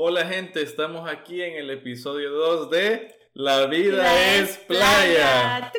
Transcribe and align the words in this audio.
Hola 0.00 0.24
gente, 0.26 0.62
estamos 0.62 1.10
aquí 1.10 1.42
en 1.42 1.56
el 1.56 1.70
episodio 1.70 2.30
2 2.30 2.70
de 2.70 3.16
La 3.34 3.66
vida, 3.66 4.36
es 4.36 4.56
playa. 4.58 5.72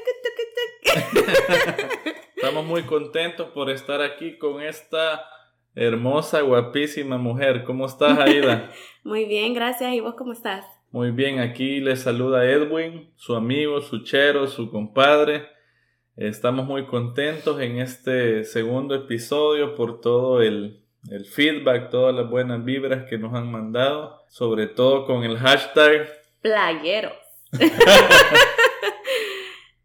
estamos 2.35 2.65
muy 2.65 2.83
contentos 2.83 3.47
por 3.51 3.69
estar 3.69 4.01
aquí 4.01 4.37
con 4.37 4.61
esta 4.61 5.25
hermosa, 5.73 6.41
guapísima 6.41 7.17
mujer. 7.17 7.63
¿Cómo 7.63 7.85
estás, 7.85 8.19
Aida? 8.19 8.69
muy 9.05 9.23
bien, 9.23 9.53
gracias. 9.53 9.93
¿Y 9.93 10.01
vos 10.01 10.15
cómo 10.15 10.33
estás? 10.33 10.65
Muy 10.91 11.11
bien, 11.11 11.39
aquí 11.39 11.79
les 11.79 12.01
saluda 12.01 12.43
Edwin, 12.43 13.13
su 13.15 13.35
amigo, 13.35 13.79
su 13.79 14.03
chero, 14.03 14.47
su 14.47 14.69
compadre. 14.69 15.47
Estamos 16.17 16.65
muy 16.65 16.87
contentos 16.87 17.61
en 17.61 17.79
este 17.79 18.43
segundo 18.43 18.95
episodio 18.95 19.75
por 19.75 20.01
todo 20.01 20.41
el, 20.41 20.83
el 21.09 21.25
feedback, 21.25 21.89
todas 21.89 22.13
las 22.13 22.29
buenas 22.29 22.63
vibras 22.63 23.05
que 23.09 23.17
nos 23.17 23.33
han 23.33 23.51
mandado, 23.51 24.23
sobre 24.27 24.67
todo 24.67 25.05
con 25.05 25.23
el 25.23 25.37
hashtag 25.37 26.07
playeros. 26.41 27.13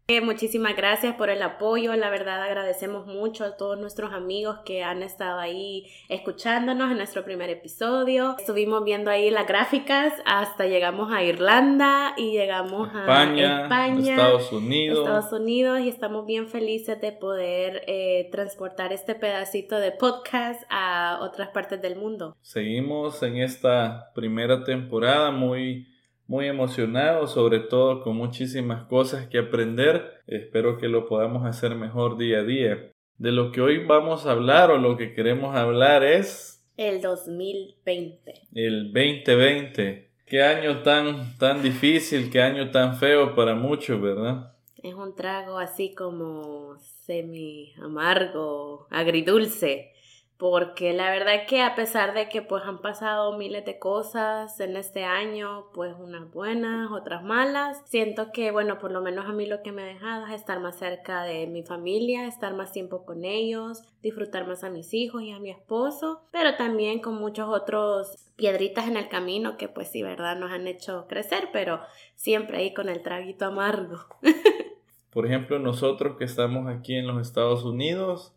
Eh, 0.07 0.21
muchísimas 0.21 0.75
gracias 0.75 1.15
por 1.15 1.31
el 1.31 1.41
apoyo, 1.41 1.95
la 1.95 2.11
verdad 2.11 2.43
agradecemos 2.43 3.07
mucho 3.07 3.43
a 3.43 3.57
todos 3.57 3.79
nuestros 3.79 4.13
amigos 4.13 4.59
que 4.63 4.83
han 4.83 5.01
estado 5.01 5.39
ahí 5.39 5.87
escuchándonos 6.09 6.91
en 6.91 6.97
nuestro 6.97 7.23
primer 7.23 7.49
episodio. 7.49 8.35
Estuvimos 8.37 8.83
viendo 8.83 9.09
ahí 9.09 9.31
las 9.31 9.47
gráficas 9.47 10.13
hasta 10.27 10.67
llegamos 10.67 11.11
a 11.11 11.23
Irlanda 11.23 12.13
y 12.17 12.33
llegamos 12.33 12.87
a 12.93 13.23
España, 13.23 14.11
Estados 14.11 14.51
Unidos. 14.51 14.99
Estados 14.99 15.41
Unidos 15.41 15.79
y 15.79 15.89
estamos 15.89 16.27
bien 16.27 16.49
felices 16.49 17.01
de 17.01 17.11
poder 17.11 17.81
eh, 17.87 18.29
transportar 18.31 18.93
este 18.93 19.15
pedacito 19.15 19.79
de 19.79 19.91
podcast 19.91 20.61
a 20.69 21.17
otras 21.23 21.49
partes 21.49 21.81
del 21.81 21.95
mundo. 21.95 22.37
Seguimos 22.43 23.23
en 23.23 23.37
esta 23.37 24.11
primera 24.13 24.63
temporada 24.63 25.31
muy 25.31 25.94
muy 26.27 26.47
emocionado, 26.47 27.27
sobre 27.27 27.59
todo 27.59 28.01
con 28.01 28.15
muchísimas 28.15 28.85
cosas 28.85 29.27
que 29.27 29.39
aprender. 29.39 30.21
Espero 30.27 30.77
que 30.77 30.87
lo 30.87 31.07
podamos 31.07 31.45
hacer 31.45 31.75
mejor 31.75 32.17
día 32.17 32.39
a 32.39 32.43
día. 32.43 32.91
De 33.17 33.31
lo 33.31 33.51
que 33.51 33.61
hoy 33.61 33.85
vamos 33.85 34.25
a 34.25 34.31
hablar 34.31 34.71
o 34.71 34.77
lo 34.77 34.97
que 34.97 35.13
queremos 35.13 35.55
hablar 35.55 36.03
es... 36.03 36.65
El 36.77 37.01
2020. 37.01 38.33
El 38.53 38.91
2020. 38.91 40.09
Qué 40.25 40.41
año 40.41 40.81
tan, 40.81 41.37
tan 41.37 41.61
difícil, 41.61 42.29
qué 42.31 42.41
año 42.41 42.71
tan 42.71 42.97
feo 42.97 43.35
para 43.35 43.55
muchos, 43.55 44.01
¿verdad? 44.01 44.53
Es 44.81 44.93
un 44.93 45.15
trago 45.15 45.57
así 45.57 45.93
como 45.93 46.77
semi 46.79 47.73
amargo, 47.81 48.87
agridulce 48.89 49.94
porque 50.37 50.91
la 50.91 51.09
verdad 51.09 51.45
que 51.47 51.61
a 51.61 51.75
pesar 51.75 52.13
de 52.13 52.27
que 52.27 52.41
pues 52.41 52.63
han 52.65 52.79
pasado 52.81 53.37
miles 53.37 53.63
de 53.63 53.79
cosas 53.79 54.59
en 54.59 54.75
este 54.75 55.05
año, 55.05 55.67
pues 55.73 55.95
unas 55.97 56.29
buenas, 56.29 56.91
otras 56.91 57.23
malas, 57.23 57.81
siento 57.85 58.31
que 58.33 58.51
bueno, 58.51 58.77
por 58.77 58.91
lo 58.91 59.01
menos 59.01 59.25
a 59.27 59.31
mí 59.31 59.45
lo 59.45 59.63
que 59.63 59.71
me 59.71 59.83
ha 59.83 59.85
dejado 59.85 60.25
es 60.27 60.33
estar 60.33 60.59
más 60.59 60.77
cerca 60.77 61.23
de 61.23 61.47
mi 61.47 61.63
familia, 61.63 62.27
estar 62.27 62.53
más 62.53 62.73
tiempo 62.73 63.05
con 63.05 63.23
ellos, 63.23 63.81
disfrutar 64.01 64.45
más 64.45 64.65
a 64.65 64.69
mis 64.69 64.93
hijos 64.93 65.23
y 65.23 65.31
a 65.31 65.39
mi 65.39 65.51
esposo, 65.51 66.21
pero 66.31 66.55
también 66.55 66.99
con 66.99 67.15
muchos 67.15 67.47
otros 67.47 68.31
piedritas 68.35 68.87
en 68.87 68.97
el 68.97 69.07
camino 69.07 69.55
que 69.55 69.69
pues 69.69 69.89
sí, 69.89 70.03
verdad, 70.03 70.37
nos 70.37 70.51
han 70.51 70.67
hecho 70.67 71.05
crecer, 71.07 71.49
pero 71.53 71.79
siempre 72.15 72.57
ahí 72.57 72.73
con 72.73 72.89
el 72.89 73.01
traguito 73.01 73.45
amargo. 73.45 73.99
por 75.11 75.25
ejemplo, 75.25 75.59
nosotros 75.59 76.17
que 76.17 76.25
estamos 76.25 76.67
aquí 76.67 76.93
en 76.93 77.07
los 77.07 77.25
Estados 77.25 77.63
Unidos, 77.63 78.34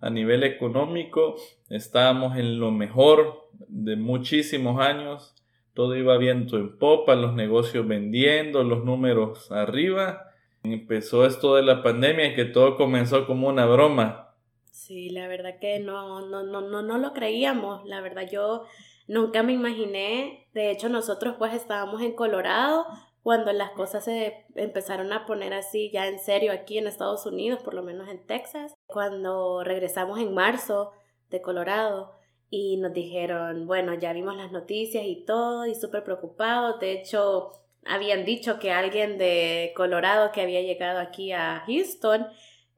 a 0.00 0.10
nivel 0.10 0.44
económico 0.44 1.36
estábamos 1.68 2.36
en 2.36 2.60
lo 2.60 2.70
mejor 2.70 3.48
de 3.68 3.96
muchísimos 3.96 4.80
años. 4.80 5.34
Todo 5.74 5.96
iba 5.96 6.16
viento 6.18 6.56
en 6.56 6.78
popa, 6.78 7.14
los 7.14 7.34
negocios 7.34 7.86
vendiendo, 7.86 8.64
los 8.64 8.84
números 8.84 9.50
arriba. 9.52 10.24
Empezó 10.62 11.24
esto 11.24 11.54
de 11.54 11.62
la 11.62 11.82
pandemia 11.82 12.34
que 12.34 12.44
todo 12.44 12.76
comenzó 12.76 13.26
como 13.26 13.48
una 13.48 13.66
broma. 13.66 14.34
Sí, 14.70 15.10
la 15.10 15.28
verdad 15.28 15.58
que 15.60 15.80
no, 15.80 16.26
no, 16.28 16.42
no, 16.42 16.60
no, 16.60 16.82
no 16.82 16.98
lo 16.98 17.12
creíamos. 17.12 17.84
La 17.86 18.00
verdad 18.00 18.28
yo 18.30 18.64
nunca 19.06 19.42
me 19.42 19.52
imaginé. 19.52 20.48
De 20.52 20.70
hecho, 20.70 20.88
nosotros 20.88 21.36
pues 21.38 21.54
estábamos 21.54 22.02
en 22.02 22.14
Colorado 22.14 22.86
cuando 23.28 23.52
las 23.52 23.72
cosas 23.72 24.06
se 24.06 24.46
empezaron 24.54 25.12
a 25.12 25.26
poner 25.26 25.52
así 25.52 25.90
ya 25.92 26.08
en 26.08 26.18
serio 26.18 26.50
aquí 26.50 26.78
en 26.78 26.86
Estados 26.86 27.26
Unidos, 27.26 27.60
por 27.62 27.74
lo 27.74 27.82
menos 27.82 28.08
en 28.08 28.26
Texas, 28.26 28.72
cuando 28.86 29.62
regresamos 29.62 30.18
en 30.18 30.32
marzo 30.32 30.92
de 31.28 31.42
Colorado 31.42 32.14
y 32.48 32.78
nos 32.78 32.94
dijeron, 32.94 33.66
bueno, 33.66 33.92
ya 33.92 34.14
vimos 34.14 34.34
las 34.34 34.50
noticias 34.50 35.04
y 35.06 35.26
todo 35.26 35.66
y 35.66 35.74
súper 35.74 36.04
preocupados, 36.04 36.80
de 36.80 36.92
hecho 36.92 37.52
habían 37.84 38.24
dicho 38.24 38.58
que 38.58 38.70
alguien 38.70 39.18
de 39.18 39.74
Colorado 39.76 40.32
que 40.32 40.40
había 40.40 40.62
llegado 40.62 40.98
aquí 40.98 41.32
a 41.32 41.64
Houston 41.66 42.28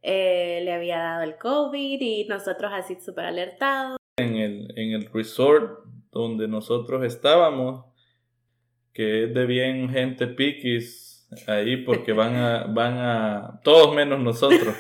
eh, 0.02 0.62
le 0.64 0.72
había 0.72 0.98
dado 0.98 1.22
el 1.22 1.38
COVID 1.38 2.00
y 2.00 2.24
nosotros 2.24 2.72
así 2.74 2.96
súper 2.96 3.26
alertados. 3.26 3.98
En 4.16 4.34
el, 4.34 4.76
en 4.76 4.94
el 4.94 5.12
resort 5.12 5.84
donde 6.10 6.48
nosotros 6.48 7.04
estábamos, 7.04 7.84
que 8.92 9.24
es 9.24 9.34
de 9.34 9.46
bien 9.46 9.90
gente 9.90 10.26
piquis 10.26 11.28
ahí 11.46 11.78
porque 11.78 12.12
van 12.12 12.36
a, 12.36 12.64
van 12.68 12.98
a, 12.98 13.60
todos 13.62 13.94
menos 13.94 14.20
nosotros, 14.20 14.74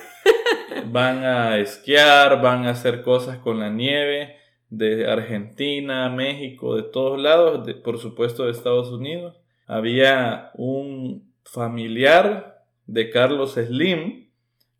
van 0.86 1.24
a 1.24 1.58
esquiar, 1.58 2.40
van 2.40 2.66
a 2.66 2.70
hacer 2.70 3.02
cosas 3.02 3.38
con 3.38 3.60
la 3.60 3.70
nieve 3.70 4.36
de 4.68 5.10
Argentina, 5.10 6.08
México, 6.08 6.76
de 6.76 6.84
todos 6.84 7.20
lados, 7.20 7.66
de, 7.66 7.74
por 7.74 7.98
supuesto 7.98 8.44
de 8.44 8.52
Estados 8.52 8.90
Unidos. 8.90 9.40
Había 9.66 10.50
un 10.54 11.32
familiar 11.44 12.64
de 12.86 13.10
Carlos 13.10 13.54
Slim 13.54 14.30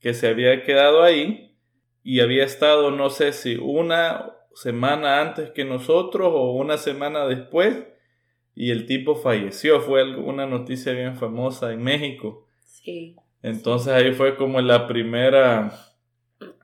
que 0.00 0.14
se 0.14 0.28
había 0.28 0.62
quedado 0.62 1.02
ahí 1.02 1.54
y 2.02 2.20
había 2.20 2.44
estado, 2.44 2.91
no 2.91 3.10
sé 3.10 3.32
si 3.32 3.56
una 3.56 4.32
semana 4.54 5.20
antes 5.20 5.50
que 5.50 5.64
nosotros 5.64 6.30
o 6.32 6.52
una 6.52 6.78
semana 6.78 7.26
después 7.26 7.84
y 8.60 8.72
el 8.72 8.84
tipo 8.84 9.15
falleció. 9.15 9.81
Fue 9.81 10.19
una 10.19 10.44
noticia 10.44 10.93
bien 10.93 11.16
famosa 11.16 11.72
en 11.72 11.82
México. 11.82 12.47
Sí. 12.66 13.16
Entonces 13.43 13.91
ahí 13.91 14.12
fue 14.12 14.37
como 14.37 14.60
la 14.60 14.87
primera 14.87 15.72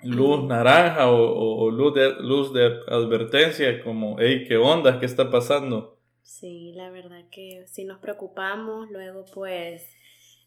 luz 0.03 0.45
naranja 0.45 1.11
o, 1.11 1.71
luz, 1.71 1.95
de, 1.95 2.13
luz 2.21 2.53
de 2.53 2.67
advertencia, 2.87 3.83
como, 3.83 4.17
hey, 4.19 4.45
¿qué 4.47 4.59
onda? 4.59 5.01
¿Qué 5.01 5.07
está 5.07 5.31
pasando? 5.31 5.99
Sí, 6.21 6.75
la 6.75 6.91
verdad 6.91 7.25
que 7.31 7.65
sí 7.67 7.87
nos 7.87 7.99
preocupamos. 7.99 8.91
Luego, 8.91 9.25
pues, 9.33 9.91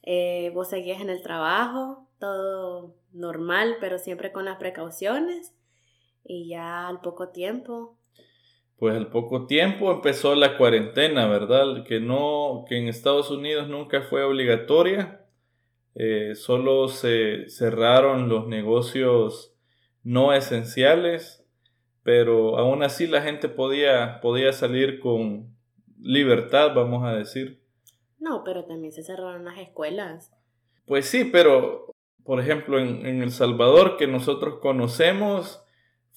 eh, 0.03 0.51
vos 0.53 0.69
seguías 0.69 1.01
en 1.01 1.09
el 1.09 1.23
trabajo, 1.23 2.07
todo 2.19 2.93
normal, 3.11 3.77
pero 3.79 3.97
siempre 3.97 4.31
con 4.31 4.45
las 4.45 4.57
precauciones. 4.57 5.55
Y 6.23 6.47
ya 6.47 6.87
al 6.87 7.01
poco 7.01 7.29
tiempo 7.29 7.97
pues 8.79 8.95
al 8.95 9.07
poco 9.07 9.45
tiempo 9.45 9.91
empezó 9.91 10.35
la 10.35 10.57
cuarentena, 10.57 11.27
¿verdad? 11.27 11.83
Que 11.83 11.99
no, 11.99 12.63
que 12.67 12.77
en 12.77 12.87
Estados 12.87 13.29
Unidos 13.29 13.67
nunca 13.67 14.03
fue 14.03 14.23
obligatoria. 14.23 15.25
Eh, 15.95 16.33
solo 16.35 16.87
se 16.87 17.49
cerraron 17.49 18.29
los 18.29 18.47
negocios 18.47 19.53
no 20.03 20.31
esenciales, 20.31 21.45
pero 22.03 22.57
aún 22.57 22.81
así 22.81 23.05
la 23.05 23.21
gente 23.21 23.49
podía, 23.49 24.21
podía 24.21 24.53
salir 24.53 25.01
con 25.01 25.53
libertad, 25.99 26.73
vamos 26.73 27.05
a 27.05 27.13
decir. 27.13 27.61
No, 28.17 28.43
pero 28.45 28.63
también 28.63 28.93
se 28.93 29.03
cerraron 29.03 29.43
las 29.43 29.57
escuelas. 29.57 30.31
Pues 30.85 31.05
sí, 31.05 31.25
pero 31.25 31.93
por 32.23 32.39
ejemplo 32.39 32.79
en, 32.79 33.05
en 33.05 33.21
El 33.21 33.31
Salvador 33.31 33.97
que 33.97 34.07
nosotros 34.07 34.59
conocemos, 34.61 35.65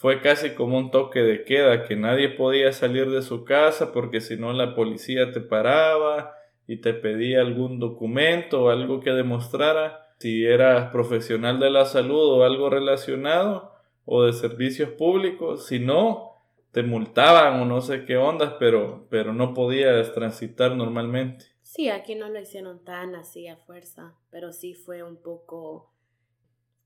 fue 0.03 0.21
casi 0.21 0.51
como 0.51 0.79
un 0.79 0.91
toque 0.91 1.21
de 1.21 1.45
queda, 1.45 1.85
que 1.85 1.95
nadie 1.95 2.31
podía 2.31 2.73
salir 2.73 3.09
de 3.09 3.23
su 3.23 3.45
casa 3.45 3.93
porque 3.93 4.21
si 4.21 4.37
no 4.37 4.53
la 4.53 4.75
policía 4.75 5.31
te 5.31 5.41
paraba 5.41 6.35
y 6.67 6.79
te 6.79 6.93
pedía 6.93 7.41
algún 7.41 7.79
documento 7.79 8.65
o 8.65 8.71
algo 8.71 8.99
que 8.99 9.13
demostrara 9.13 10.13
si 10.19 10.45
eras 10.45 10.91
profesional 10.91 11.61
de 11.61 11.71
la 11.71 11.85
salud 11.85 12.33
o 12.33 12.43
algo 12.43 12.69
relacionado 12.69 13.75
o 14.05 14.25
de 14.25 14.33
servicios 14.33 14.91
públicos, 14.91 15.67
si 15.67 15.79
no, 15.79 16.43
te 16.73 16.83
multaban 16.83 17.61
o 17.61 17.65
no 17.65 17.81
sé 17.81 18.05
qué 18.05 18.17
ondas, 18.17 18.55
pero, 18.59 19.07
pero 19.09 19.33
no 19.33 19.55
podías 19.55 20.13
transitar 20.15 20.75
normalmente. 20.75 21.45
Sí, 21.63 21.91
aquí 21.91 22.17
no 22.17 22.29
lo 22.29 22.41
hicieron 22.41 22.83
tan 22.83 23.15
así 23.15 23.47
a 23.47 23.57
fuerza, 23.57 24.17
pero 24.31 24.53
sí 24.53 24.75
fue 24.75 25.05
un 25.05 25.23
poco 25.23 25.92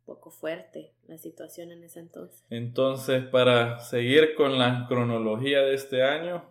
poco 0.06 0.30
fuerte 0.30 0.92
la 1.08 1.18
situación 1.18 1.72
en 1.72 1.84
ese 1.84 2.00
entonces. 2.00 2.44
Entonces, 2.48 3.24
para 3.24 3.80
seguir 3.80 4.34
con 4.34 4.58
la 4.58 4.86
cronología 4.88 5.62
de 5.62 5.74
este 5.74 6.02
año, 6.02 6.44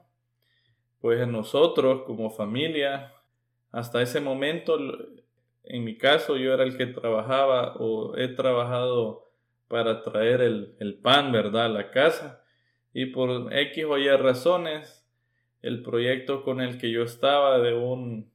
pues 1.00 1.26
nosotros 1.28 2.04
como 2.06 2.30
familia, 2.30 3.14
hasta 3.72 4.02
ese 4.02 4.20
momento, 4.20 4.78
en 5.64 5.84
mi 5.84 5.98
caso, 5.98 6.36
yo 6.36 6.54
era 6.54 6.64
el 6.64 6.78
que 6.78 6.88
trabajaba 6.88 7.76
o 7.78 8.16
he 8.18 8.28
trabajado 8.28 9.24
para 9.68 10.04
traer 10.04 10.42
el, 10.42 11.00
pan, 11.02 11.32
¿verdad?, 11.32 11.66
a 11.66 11.70
la 11.70 11.92
casa. 11.92 12.44
Y 12.94 13.08
por 13.08 13.54
X 13.54 13.86
o 13.86 13.98
Y 13.98 14.10
razones, 14.10 15.08
el 15.62 15.82
proyecto 15.82 16.44
con 16.44 16.62
el 16.62 16.78
que 16.78 16.92
yo 16.92 17.04
estaba 17.04 17.60
de 17.60 17.74
un, 17.74 18.32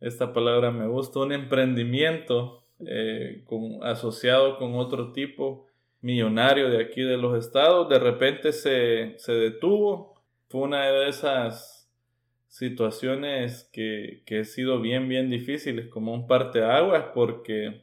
esta 0.00 0.32
palabra 0.32 0.70
me 0.70 0.86
gusta, 0.86 1.20
un 1.20 1.32
emprendimiento 1.32 2.64
eh, 2.80 3.42
con, 3.46 3.82
asociado 3.82 4.58
con 4.58 4.74
otro 4.74 5.12
tipo 5.12 5.66
millonario 6.00 6.70
de 6.70 6.82
aquí 6.82 7.02
de 7.02 7.16
los 7.16 7.44
estados, 7.44 7.88
de 7.88 7.98
repente 7.98 8.52
se, 8.52 9.14
se 9.18 9.32
detuvo. 9.32 10.14
Fue 10.48 10.62
una 10.62 10.86
de 10.86 11.08
esas 11.08 11.90
situaciones 12.46 13.68
que, 13.72 14.22
que 14.26 14.40
ha 14.40 14.44
sido 14.44 14.80
bien, 14.80 15.08
bien 15.08 15.30
difíciles, 15.30 15.88
como 15.88 16.14
un 16.14 16.26
parteaguas, 16.26 17.06
porque 17.14 17.82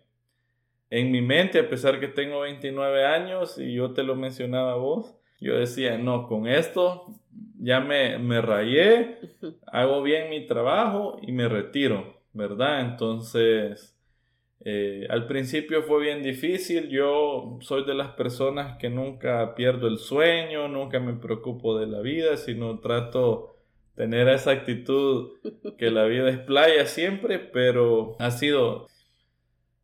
en 0.89 1.11
mi 1.11 1.21
mente, 1.21 1.59
a 1.59 1.69
pesar 1.69 1.99
que 1.99 2.07
tengo 2.07 2.41
29 2.41 3.05
años 3.05 3.57
y 3.57 3.73
yo 3.73 3.93
te 3.93 4.03
lo 4.03 4.15
mencionaba 4.15 4.73
a 4.73 4.77
vos, 4.77 5.15
yo 5.39 5.57
decía, 5.57 5.97
no, 5.97 6.27
con 6.27 6.47
esto 6.47 7.07
ya 7.59 7.79
me, 7.79 8.17
me 8.17 8.41
rayé, 8.41 9.17
hago 9.67 10.01
bien 10.01 10.29
mi 10.29 10.45
trabajo 10.45 11.19
y 11.21 11.31
me 11.31 11.47
retiro, 11.47 12.21
¿verdad? 12.33 12.81
Entonces, 12.81 13.94
eh, 14.61 15.05
al 15.09 15.27
principio 15.27 15.83
fue 15.83 16.01
bien 16.01 16.23
difícil, 16.23 16.89
yo 16.89 17.57
soy 17.61 17.85
de 17.85 17.93
las 17.93 18.13
personas 18.13 18.77
que 18.77 18.89
nunca 18.89 19.53
pierdo 19.53 19.87
el 19.87 19.97
sueño, 19.97 20.67
nunca 20.67 20.99
me 20.99 21.13
preocupo 21.13 21.77
de 21.77 21.87
la 21.87 21.99
vida, 21.99 22.37
sino 22.37 22.79
trato 22.79 23.55
tener 23.95 24.27
esa 24.27 24.51
actitud 24.51 25.31
que 25.77 25.91
la 25.91 26.05
vida 26.05 26.29
es 26.29 26.39
playa 26.39 26.85
siempre, 26.85 27.39
pero 27.39 28.15
ha 28.19 28.31
sido, 28.31 28.87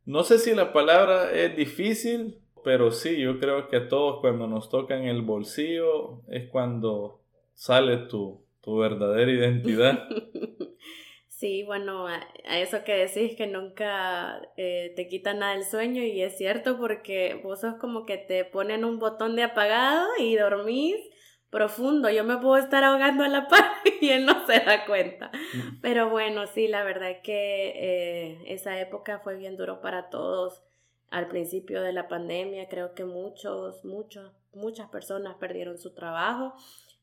no 0.05 0.23
sé 0.23 0.37
si 0.37 0.53
la 0.53 0.73
palabra 0.73 1.31
es 1.31 1.55
difícil, 1.55 2.39
pero 2.63 2.91
sí, 2.91 3.19
yo 3.19 3.39
creo 3.39 3.67
que 3.67 3.77
a 3.77 3.87
todos 3.87 4.19
cuando 4.21 4.47
nos 4.47 4.69
tocan 4.69 5.03
el 5.03 5.21
bolsillo 5.21 6.21
es 6.29 6.49
cuando 6.49 7.21
sale 7.53 7.97
tu, 8.07 8.43
tu 8.61 8.77
verdadera 8.77 9.31
identidad. 9.31 10.07
Sí, 11.41 11.63
bueno, 11.63 12.05
a, 12.05 12.19
eso 12.59 12.83
que 12.83 12.93
decís 12.93 13.35
que 13.35 13.47
nunca 13.47 14.39
eh, 14.57 14.93
te 14.95 15.07
quita 15.07 15.33
nada 15.33 15.55
el 15.55 15.63
sueño 15.63 16.03
y 16.03 16.21
es 16.21 16.37
cierto 16.37 16.77
porque 16.77 17.41
vos 17.43 17.61
sos 17.61 17.77
como 17.79 18.05
que 18.05 18.19
te 18.19 18.45
ponen 18.45 18.85
un 18.85 18.99
botón 18.99 19.35
de 19.35 19.41
apagado 19.41 20.07
y 20.19 20.35
dormís 20.35 20.97
profundo. 21.49 22.11
Yo 22.11 22.23
me 22.23 22.37
puedo 22.37 22.57
estar 22.57 22.83
ahogando 22.83 23.23
a 23.23 23.27
la 23.27 23.47
par 23.49 23.71
y 23.99 24.09
él 24.09 24.27
no 24.27 24.45
se 24.45 24.59
da 24.59 24.85
cuenta. 24.85 25.31
Mm. 25.55 25.81
Pero 25.81 26.11
bueno, 26.11 26.45
sí, 26.45 26.67
la 26.67 26.83
verdad 26.83 27.09
es 27.09 27.21
que 27.23 27.69
eh, 27.75 28.43
esa 28.45 28.79
época 28.79 29.17
fue 29.23 29.35
bien 29.35 29.57
duro 29.57 29.81
para 29.81 30.11
todos. 30.11 30.61
Al 31.09 31.27
principio 31.27 31.81
de 31.81 31.91
la 31.91 32.07
pandemia 32.07 32.69
creo 32.69 32.93
que 32.93 33.05
muchos, 33.05 33.83
muchos, 33.83 34.31
muchas 34.53 34.89
personas 34.89 35.37
perdieron 35.39 35.79
su 35.79 35.95
trabajo. 35.95 36.53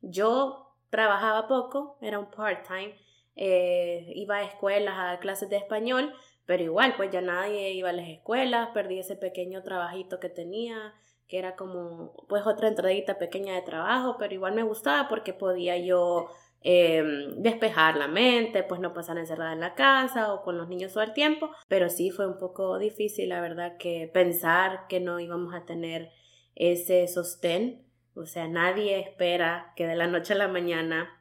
Yo 0.01 0.77
trabajaba 0.91 1.49
poco, 1.49 1.99
era 2.01 2.21
un 2.21 2.31
part-time 2.31 3.08
eh, 3.41 4.13
iba 4.17 4.39
a 4.39 4.43
escuelas, 4.43 4.95
a 4.99 5.21
clases 5.21 5.49
de 5.49 5.57
español, 5.57 6.13
pero 6.45 6.65
igual, 6.65 6.95
pues 6.97 7.11
ya 7.13 7.21
nadie 7.21 7.71
iba 7.71 7.91
a 7.91 7.93
las 7.93 8.09
escuelas, 8.09 8.71
perdí 8.75 8.99
ese 8.99 9.15
pequeño 9.15 9.63
trabajito 9.63 10.19
que 10.19 10.29
tenía, 10.29 10.95
que 11.29 11.39
era 11.39 11.55
como, 11.55 12.15
pues 12.29 12.45
otra 12.47 12.67
entradita 12.67 13.17
pequeña 13.17 13.55
de 13.55 13.63
trabajo, 13.63 14.17
pero 14.19 14.35
igual 14.35 14.55
me 14.55 14.65
gustaba 14.65 15.09
porque 15.09 15.35
podía 15.35 15.79
yo 15.79 16.31
em, 16.63 17.41
despejar 17.41 17.97
la 17.97 18.09
mente, 18.09 18.65
pues 18.65 18.81
no 18.81 18.93
pasar 18.93 19.19
encerrada 19.19 19.53
en 19.53 19.61
la 19.61 19.77
casa 19.77 20.35
o 20.35 20.43
con 20.43 20.59
los 20.59 20.69
niños 20.69 20.93
todo 20.95 21.05
el 21.05 21.13
tiempo, 21.13 21.51
pero 21.69 21.89
sí 21.91 22.11
fue 22.11 22.27
un 22.27 22.39
poco 22.39 22.77
difícil, 22.79 23.29
la 23.29 23.41
verdad, 23.41 23.77
que 23.79 24.11
pensar 24.13 24.89
que 24.89 24.99
no 24.99 25.21
íbamos 25.21 25.55
a 25.55 25.65
tener 25.65 26.11
ese 26.57 27.07
sostén, 27.07 27.87
o 28.17 28.27
sea, 28.27 28.49
nadie 28.49 28.99
espera 28.99 29.73
que 29.77 29.87
de 29.87 29.95
la 29.95 30.09
noche 30.09 30.33
a 30.33 30.37
la 30.37 30.49
mañana 30.49 31.18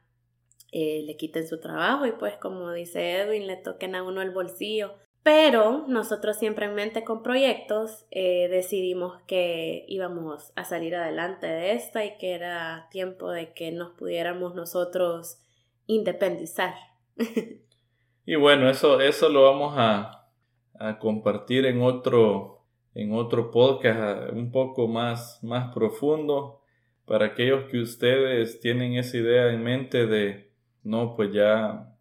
eh, 0.70 1.02
le 1.06 1.16
quiten 1.16 1.46
su 1.46 1.60
trabajo 1.60 2.06
y 2.06 2.12
pues 2.12 2.36
como 2.36 2.72
dice 2.72 3.20
Edwin, 3.20 3.46
le 3.46 3.56
toquen 3.56 3.94
a 3.94 4.02
uno 4.02 4.22
el 4.22 4.30
bolsillo. 4.30 4.94
Pero 5.22 5.84
nosotros 5.88 6.38
siempre 6.38 6.66
en 6.66 6.74
mente 6.74 7.04
con 7.04 7.22
proyectos 7.22 8.06
eh, 8.10 8.48
decidimos 8.48 9.20
que 9.26 9.84
íbamos 9.88 10.52
a 10.56 10.64
salir 10.64 10.94
adelante 10.94 11.46
de 11.46 11.72
esta 11.72 12.04
y 12.04 12.16
que 12.18 12.32
era 12.32 12.88
tiempo 12.90 13.30
de 13.30 13.52
que 13.52 13.72
nos 13.72 13.90
pudiéramos 13.90 14.54
nosotros 14.54 15.38
independizar. 15.86 16.74
y 18.26 18.36
bueno, 18.36 18.70
eso, 18.70 19.00
eso 19.00 19.28
lo 19.28 19.42
vamos 19.42 19.74
a, 19.76 20.30
a 20.78 20.98
compartir 20.98 21.66
en 21.66 21.82
otro, 21.82 22.64
en 22.94 23.12
otro 23.12 23.50
podcast 23.50 24.32
un 24.32 24.50
poco 24.52 24.86
más, 24.86 25.42
más 25.42 25.74
profundo 25.74 26.62
para 27.04 27.26
aquellos 27.26 27.64
que 27.70 27.80
ustedes 27.80 28.60
tienen 28.60 28.94
esa 28.94 29.16
idea 29.16 29.50
en 29.50 29.62
mente 29.62 30.06
de 30.06 30.47
no, 30.82 31.14
pues 31.16 31.32
ya 31.32 31.94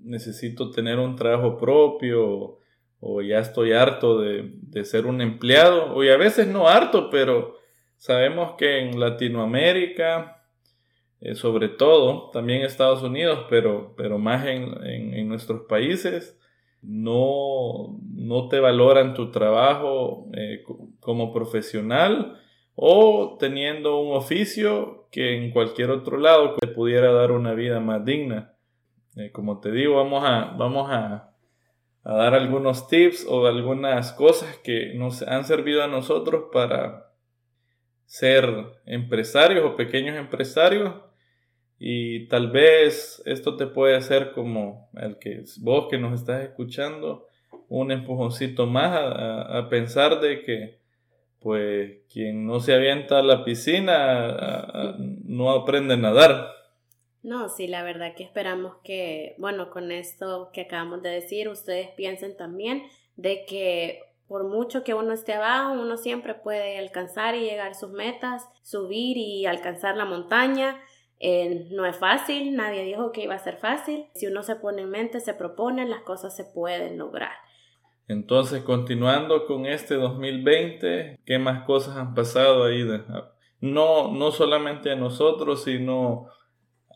necesito 0.00 0.70
tener 0.70 0.98
un 0.98 1.16
trabajo 1.16 1.56
propio 1.56 2.58
o, 3.00 3.20
ya 3.20 3.38
estoy 3.38 3.72
harto 3.72 4.20
de, 4.20 4.84
ser 4.84 5.04
un 5.04 5.20
empleado, 5.20 5.94
o 5.94 6.02
a 6.02 6.16
veces 6.16 6.46
no 6.46 6.68
harto, 6.68 7.10
pero 7.10 7.56
sabemos 7.98 8.54
que 8.56 8.78
en 8.78 8.98
Latinoamérica, 8.98 10.42
eh, 11.20 11.34
sobre 11.34 11.68
todo, 11.68 12.30
también 12.30 12.62
Estados 12.62 13.02
Unidos, 13.02 13.44
pero, 13.50 13.94
pero 13.94 14.18
más 14.18 14.46
en, 14.46 15.28
nuestros 15.28 15.66
países, 15.68 16.38
no, 16.80 17.98
no, 18.14 18.48
te 18.48 18.58
valoran 18.60 19.12
tu 19.12 19.30
trabajo 19.30 20.30
eh, 20.34 20.62
como 21.00 21.32
profesional 21.32 22.40
o 22.76 23.36
teniendo 23.38 23.98
un 23.98 24.16
oficio 24.16 25.08
que 25.10 25.36
en 25.36 25.50
cualquier 25.52 25.90
otro 25.90 26.18
lado 26.18 26.56
te 26.56 26.66
pudiera 26.66 27.12
dar 27.12 27.30
una 27.30 27.54
vida 27.54 27.80
más 27.80 28.04
digna. 28.04 28.54
Eh, 29.16 29.30
como 29.30 29.60
te 29.60 29.70
digo, 29.70 29.96
vamos 29.96 30.24
a, 30.24 30.54
vamos 30.58 30.90
a, 30.90 31.30
dar 32.02 32.34
algunos 32.34 32.86
tips 32.88 33.26
o 33.26 33.46
algunas 33.46 34.12
cosas 34.12 34.58
que 34.58 34.92
nos 34.94 35.22
han 35.22 35.44
servido 35.46 35.82
a 35.82 35.86
nosotros 35.86 36.50
para 36.52 37.12
ser 38.04 38.46
empresarios 38.84 39.64
o 39.64 39.74
pequeños 39.74 40.16
empresarios 40.18 40.92
y 41.78 42.28
tal 42.28 42.50
vez 42.50 43.22
esto 43.24 43.56
te 43.56 43.66
puede 43.66 43.96
hacer 43.96 44.32
como 44.32 44.90
el 45.00 45.18
que 45.18 45.44
vos 45.60 45.86
que 45.88 45.96
nos 45.96 46.20
estás 46.20 46.44
escuchando 46.44 47.26
un 47.70 47.90
empujoncito 47.90 48.66
más 48.66 48.92
a 48.94 49.66
pensar 49.70 50.20
de 50.20 50.42
que 50.42 50.83
pues 51.44 51.98
quien 52.10 52.46
no 52.46 52.58
se 52.58 52.72
avienta 52.72 53.18
a 53.18 53.22
la 53.22 53.44
piscina 53.44 54.96
no 55.24 55.50
aprende 55.50 55.92
a 55.92 55.98
nadar. 55.98 56.48
No, 57.22 57.50
sí, 57.50 57.66
la 57.66 57.82
verdad 57.82 58.14
que 58.16 58.22
esperamos 58.22 58.76
que, 58.82 59.34
bueno, 59.36 59.68
con 59.68 59.92
esto 59.92 60.48
que 60.54 60.62
acabamos 60.62 61.02
de 61.02 61.10
decir, 61.10 61.50
ustedes 61.50 61.90
piensen 61.90 62.34
también 62.38 62.84
de 63.16 63.44
que 63.44 64.00
por 64.26 64.44
mucho 64.44 64.84
que 64.84 64.94
uno 64.94 65.12
esté 65.12 65.34
abajo, 65.34 65.74
uno 65.74 65.98
siempre 65.98 66.34
puede 66.34 66.78
alcanzar 66.78 67.34
y 67.34 67.40
llegar 67.40 67.74
sus 67.74 67.90
metas, 67.90 68.48
subir 68.62 69.18
y 69.18 69.44
alcanzar 69.44 69.98
la 69.98 70.06
montaña. 70.06 70.80
Eh, 71.20 71.68
no 71.72 71.84
es 71.84 71.96
fácil, 71.96 72.56
nadie 72.56 72.84
dijo 72.84 73.12
que 73.12 73.22
iba 73.24 73.34
a 73.34 73.44
ser 73.44 73.58
fácil. 73.58 74.06
Si 74.14 74.26
uno 74.26 74.42
se 74.42 74.56
pone 74.56 74.80
en 74.80 74.88
mente, 74.88 75.20
se 75.20 75.34
propone, 75.34 75.84
las 75.84 76.00
cosas 76.00 76.34
se 76.34 76.44
pueden 76.44 76.96
lograr. 76.96 77.34
Entonces, 78.06 78.62
continuando 78.62 79.46
con 79.46 79.66
este 79.66 79.94
2020, 79.94 81.20
¿qué 81.24 81.38
más 81.38 81.64
cosas 81.64 81.96
han 81.96 82.14
pasado 82.14 82.64
ahí? 82.64 82.86
no, 83.60 84.12
no 84.12 84.30
solamente 84.30 84.90
a 84.90 84.96
nosotros, 84.96 85.64
sino 85.64 86.28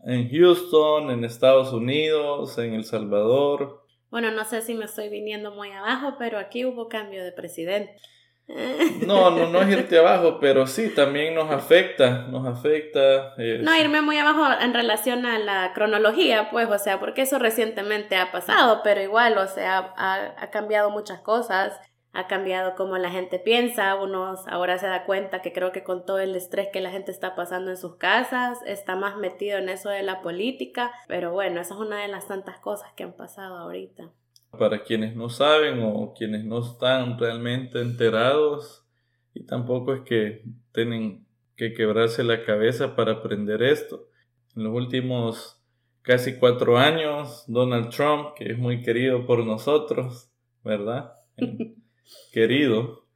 en 0.05 0.31
Houston, 0.31 1.11
en 1.11 1.25
Estados 1.25 1.73
Unidos, 1.73 2.59
en 2.59 2.75
El 2.75 2.85
Salvador. 2.85 3.85
Bueno, 4.11 4.31
no 4.31 4.45
sé 4.45 4.63
si 4.63 4.75
me 4.75 4.85
estoy 4.85 5.09
viniendo 5.09 5.51
muy 5.53 5.71
abajo, 5.71 6.17
pero 6.19 6.39
aquí 6.39 6.65
hubo 6.65 6.89
cambio 6.89 7.25
de 7.25 7.33
presidente. 7.33 7.97
No, 9.07 9.31
no, 9.31 9.49
no 9.51 9.61
es 9.61 9.69
irte 9.69 9.99
abajo, 9.99 10.39
pero 10.41 10.67
sí, 10.67 10.89
también 10.95 11.35
nos 11.35 11.51
afecta, 11.51 12.27
nos 12.29 12.47
afecta. 12.47 13.35
No, 13.37 13.77
irme 13.77 14.01
muy 14.01 14.17
abajo 14.17 14.47
en 14.61 14.73
relación 14.73 15.27
a 15.27 15.39
la 15.39 15.73
cronología, 15.75 16.51
pues, 16.51 16.69
o 16.69 16.79
sea, 16.79 16.99
porque 16.99 17.23
eso 17.23 17.39
recientemente 17.39 18.17
ha 18.17 18.33
pasado, 18.33 18.81
pero 18.83 19.03
igual, 19.03 19.37
o 19.37 19.47
sea, 19.47 19.93
ha, 19.97 20.35
ha 20.39 20.51
cambiado 20.51 20.91
muchas 20.91 21.21
cosas, 21.21 21.79
ha 22.13 22.27
cambiado 22.27 22.75
cómo 22.75 22.97
la 22.97 23.11
gente 23.11 23.39
piensa, 23.39 23.95
uno 23.95 24.35
ahora 24.49 24.79
se 24.79 24.87
da 24.87 25.05
cuenta 25.05 25.43
que 25.43 25.53
creo 25.53 25.73
que 25.73 25.85
con 25.85 26.07
todo 26.07 26.19
el 26.19 26.35
estrés 26.35 26.69
que 26.73 26.81
la 26.81 26.91
gente 26.91 27.13
está 27.13 27.35
pasando 27.35 27.71
en 27.71 27.77
sus 27.77 27.97
casas, 27.97 28.59
está 28.67 28.97
más 28.97 29.17
metido 29.17 29.59
en 29.59 29.69
eso 29.69 29.91
de 29.91 30.03
la 30.03 30.23
política, 30.23 30.91
pero 31.07 31.33
bueno, 31.33 31.61
esa 31.61 31.75
es 31.75 31.81
una 31.81 32.01
de 32.01 32.09
las 32.09 32.27
tantas 32.27 32.59
cosas 32.59 32.93
que 32.95 33.05
han 33.05 33.13
pasado 33.13 33.59
ahorita. 33.59 34.11
Para 34.51 34.83
quienes 34.83 35.15
no 35.15 35.29
saben 35.29 35.81
o 35.83 36.15
quienes 36.17 36.45
no 36.45 36.61
están 36.61 37.19
realmente 37.19 37.81
enterados, 37.81 38.87
y 39.35 39.45
tampoco 39.45 39.95
es 39.95 40.01
que 40.03 40.43
tienen 40.73 41.27
que 41.57 41.75
quebrarse 41.75 42.25
la 42.25 42.45
cabeza 42.45 42.97
para 42.97 43.13
aprender 43.13 43.63
esto. 43.63 44.09
En 44.57 44.65
los 44.65 44.75
últimos 44.75 45.63
casi 46.03 46.39
cuatro 46.39 46.79
años, 46.79 47.45
Donald 47.47 47.91
Trump, 47.91 48.35
que 48.37 48.53
es 48.53 48.59
muy 48.59 48.83
querido 48.83 49.27
por 49.27 49.45
nosotros, 49.45 50.31
¿verdad? 50.65 51.13
querido, 52.33 53.07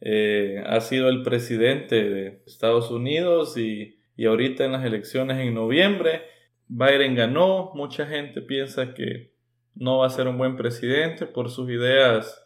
eh, 0.00 0.62
ha 0.66 0.80
sido 0.80 1.08
el 1.08 1.22
presidente 1.22 2.04
de 2.04 2.42
Estados 2.46 2.90
Unidos 2.90 3.56
y, 3.56 3.98
y 4.16 4.26
ahorita 4.26 4.64
en 4.64 4.72
las 4.72 4.84
elecciones 4.84 5.38
en 5.38 5.54
noviembre 5.54 6.34
Biden 6.68 7.14
ganó, 7.14 7.72
mucha 7.74 8.06
gente 8.06 8.40
piensa 8.40 8.94
que 8.94 9.33
no 9.74 9.98
va 9.98 10.06
a 10.06 10.10
ser 10.10 10.28
un 10.28 10.38
buen 10.38 10.56
presidente 10.56 11.26
por 11.26 11.50
sus 11.50 11.70
ideas 11.70 12.44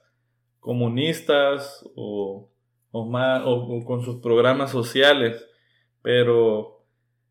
comunistas 0.61 1.85
o, 1.95 2.51
más, 2.93 3.43
o 3.45 3.85
con 3.85 4.03
sus 4.03 4.21
programas 4.21 4.71
sociales, 4.71 5.47
pero 6.03 6.87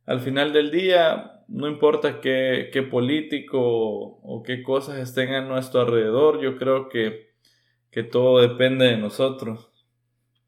al 0.05 0.21
final 0.21 0.53
del 0.53 0.71
día 0.71 1.43
no 1.47 1.67
importa 1.67 2.19
qué, 2.19 2.69
qué 2.71 2.83
político 2.83 3.59
o 3.61 4.43
qué 4.43 4.63
cosas 4.63 4.99
estén 4.99 5.33
a 5.33 5.41
nuestro 5.41 5.81
alrededor, 5.81 6.41
yo 6.41 6.57
creo 6.57 6.89
que, 6.89 7.31
que 7.91 8.03
todo 8.03 8.41
depende 8.41 8.85
de 8.85 8.97
nosotros. 8.97 9.71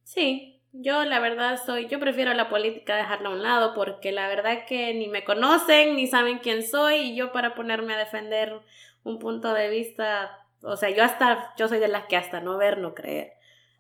Sí, 0.03 0.62
yo 0.72 1.03
la 1.06 1.20
verdad 1.20 1.60
soy, 1.65 1.88
yo 1.88 2.00
prefiero 2.00 2.34
la 2.34 2.50
política 2.50 2.96
dejarla 2.96 3.29
a 3.29 3.34
un 3.34 3.44
lado 3.44 3.74
porque 3.74 4.12
la 4.12 4.27
verdad 4.27 4.65
que 4.68 4.94
ni 4.94 5.08
me 5.08 5.24
conocen 5.24 5.96
ni 5.96 6.08
saben 6.08 6.39
quién 6.39 6.63
soy 6.63 6.96
y 6.96 7.15
yo 7.15 7.32
para 7.32 7.56
ponerme 7.56 7.94
a 7.94 7.98
defender 7.98 8.60
un 9.03 9.20
punto 9.20 9.53
de 9.53 9.70
vista, 9.70 10.46
o 10.62 10.75
sea, 10.77 10.89
yo 10.89 11.03
hasta, 11.03 11.53
yo 11.58 11.68
soy 11.68 11.79
de 11.79 11.88
las 11.88 12.06
que 12.06 12.18
hasta 12.18 12.41
no 12.41 12.58
ver, 12.58 12.77
no 12.77 12.94
creer. 12.94 13.34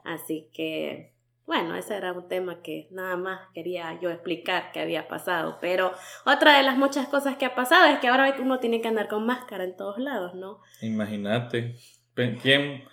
Así 0.03 0.49
que 0.53 1.13
bueno, 1.49 1.75
ese 1.75 1.95
era 1.95 2.13
un 2.13 2.27
tema 2.27 2.61
que 2.61 2.87
nada 2.91 3.17
más 3.17 3.39
quería 3.55 3.99
yo 3.99 4.11
explicar 4.11 4.71
que 4.71 4.81
había 4.81 5.07
pasado. 5.07 5.57
Pero 5.59 5.91
otra 6.23 6.55
de 6.55 6.61
las 6.61 6.77
muchas 6.77 7.07
cosas 7.07 7.37
que 7.37 7.45
ha 7.47 7.55
pasado 7.55 7.87
es 7.87 7.97
que 7.97 8.07
ahora 8.07 8.35
uno 8.39 8.59
tiene 8.59 8.81
que 8.81 8.87
andar 8.87 9.07
con 9.07 9.25
máscara 9.25 9.63
en 9.63 9.75
todos 9.75 9.97
lados, 9.97 10.35
¿no? 10.35 10.59
Imagínate, 10.83 11.73
¿quién 12.13 12.83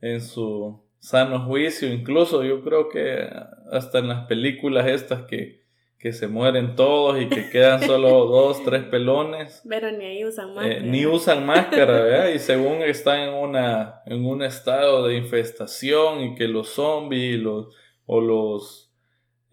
en 0.00 0.20
su 0.20 0.86
sano 1.00 1.46
juicio, 1.46 1.92
incluso 1.92 2.44
yo 2.44 2.62
creo 2.62 2.88
que 2.88 3.28
hasta 3.72 3.98
en 3.98 4.06
las 4.06 4.26
películas 4.26 4.86
estas 4.86 5.22
que, 5.22 5.65
que 5.98 6.12
se 6.12 6.28
mueren 6.28 6.76
todos 6.76 7.20
y 7.20 7.28
que 7.28 7.50
quedan 7.50 7.82
solo 7.82 8.08
dos, 8.26 8.62
tres 8.64 8.84
pelones. 8.84 9.62
Pero 9.68 9.90
ni 9.92 10.04
ahí 10.04 10.24
usan 10.24 10.50
eh, 10.50 10.54
máscara. 10.54 10.80
ni 10.80 11.06
usan 11.06 11.46
máscara, 11.46 11.92
¿verdad? 12.02 12.28
Y 12.34 12.38
según 12.38 12.82
están 12.82 13.20
en, 13.20 13.34
una, 13.34 14.02
en 14.06 14.24
un 14.24 14.42
estado 14.42 15.06
de 15.06 15.16
infestación 15.16 16.22
y 16.22 16.34
que 16.34 16.48
los 16.48 16.68
zombies 16.70 17.38
los 17.38 17.68
o 18.06 18.20
los 18.20 18.86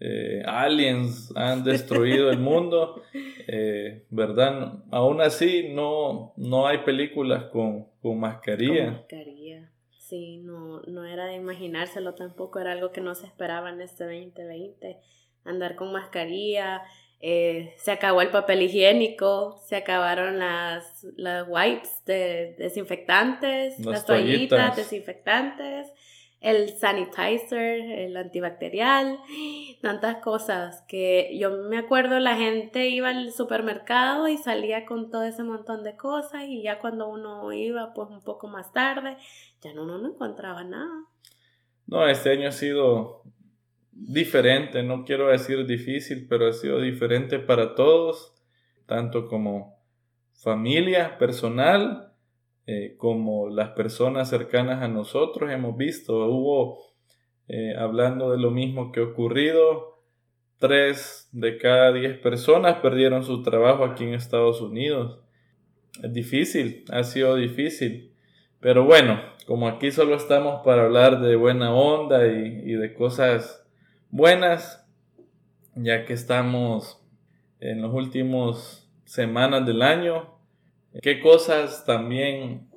eh, 0.00 0.42
aliens 0.46 1.32
han 1.36 1.64
destruido 1.64 2.30
el 2.30 2.38
mundo, 2.38 3.02
eh, 3.46 4.06
¿verdad? 4.10 4.84
Aún 4.90 5.20
así 5.20 5.70
no, 5.72 6.34
no 6.36 6.66
hay 6.66 6.78
películas 6.78 7.44
con, 7.44 7.86
con 8.00 8.20
mascarilla. 8.20 8.84
Con 8.84 8.94
mascarilla. 8.94 9.70
Sí, 9.98 10.38
no, 10.38 10.82
no 10.82 11.04
era 11.04 11.24
de 11.24 11.34
imaginárselo 11.34 12.14
tampoco, 12.14 12.60
era 12.60 12.72
algo 12.72 12.92
que 12.92 13.00
no 13.00 13.14
se 13.14 13.26
esperaba 13.26 13.70
en 13.70 13.80
este 13.80 14.04
2020, 14.04 15.00
andar 15.44 15.76
con 15.76 15.92
mascarilla, 15.92 16.82
eh, 17.20 17.74
se 17.78 17.90
acabó 17.90 18.20
el 18.20 18.28
papel 18.28 18.62
higiénico, 18.62 19.58
se 19.64 19.76
acabaron 19.76 20.38
las, 20.38 21.06
las 21.16 21.46
wipes 21.48 22.04
de 22.04 22.54
desinfectantes, 22.58 23.78
las, 23.78 24.04
toallitas 24.04 24.76
desinfectantes, 24.76 25.88
el 26.40 26.68
sanitizer, 26.68 27.80
el 27.80 28.18
antibacterial, 28.18 29.18
tantas 29.80 30.16
cosas 30.16 30.84
que 30.86 31.34
yo 31.38 31.50
me 31.50 31.78
acuerdo 31.78 32.20
la 32.20 32.36
gente 32.36 32.88
iba 32.90 33.08
al 33.08 33.32
supermercado 33.32 34.28
y 34.28 34.36
salía 34.36 34.84
con 34.84 35.10
todo 35.10 35.22
ese 35.22 35.42
montón 35.44 35.82
de 35.82 35.96
cosas 35.96 36.42
y 36.46 36.62
ya 36.62 36.78
cuando 36.78 37.08
uno 37.08 37.50
iba 37.54 37.94
pues 37.94 38.10
un 38.10 38.22
poco 38.22 38.48
más 38.48 38.74
tarde 38.74 39.16
ya 39.62 39.72
no, 39.72 39.86
no, 39.86 40.06
encontraba 40.06 40.62
nada. 40.62 41.06
No, 41.86 42.06
este 42.06 42.32
año 42.32 42.48
ha 42.48 42.52
sido 42.52 43.22
diferente, 43.94 44.82
no 44.82 45.04
quiero 45.04 45.28
decir 45.28 45.66
difícil, 45.66 46.26
pero 46.28 46.48
ha 46.48 46.52
sido 46.52 46.80
diferente 46.80 47.38
para 47.38 47.74
todos, 47.74 48.34
tanto 48.86 49.28
como 49.28 49.78
familia, 50.32 51.16
personal, 51.18 52.12
eh, 52.66 52.96
como 52.98 53.48
las 53.48 53.70
personas 53.70 54.28
cercanas 54.28 54.82
a 54.82 54.88
nosotros 54.88 55.50
hemos 55.50 55.76
visto. 55.76 56.26
Hubo, 56.26 56.78
eh, 57.48 57.74
hablando 57.78 58.30
de 58.30 58.38
lo 58.38 58.50
mismo 58.50 58.90
que 58.90 59.00
ha 59.00 59.04
ocurrido, 59.04 60.02
tres 60.58 61.28
de 61.32 61.56
cada 61.58 61.92
diez 61.92 62.18
personas 62.18 62.76
perdieron 62.76 63.24
su 63.24 63.42
trabajo 63.42 63.84
aquí 63.84 64.04
en 64.04 64.14
Estados 64.14 64.60
Unidos. 64.60 65.20
Difícil, 66.02 66.84
ha 66.90 67.04
sido 67.04 67.36
difícil. 67.36 68.12
Pero 68.60 68.84
bueno, 68.84 69.20
como 69.46 69.68
aquí 69.68 69.90
solo 69.92 70.16
estamos 70.16 70.62
para 70.64 70.84
hablar 70.84 71.20
de 71.20 71.36
buena 71.36 71.72
onda 71.74 72.26
y 72.26 72.72
de 72.72 72.94
cosas 72.94 73.63
buenas, 74.14 74.86
ya 75.74 76.04
que 76.04 76.12
estamos 76.12 77.02
en 77.58 77.82
los 77.82 77.92
últimos 77.92 78.88
semanas 79.04 79.66
del 79.66 79.82
año, 79.82 80.34
¿Qué 81.02 81.20
cosas 81.20 81.84
también, 81.84 82.68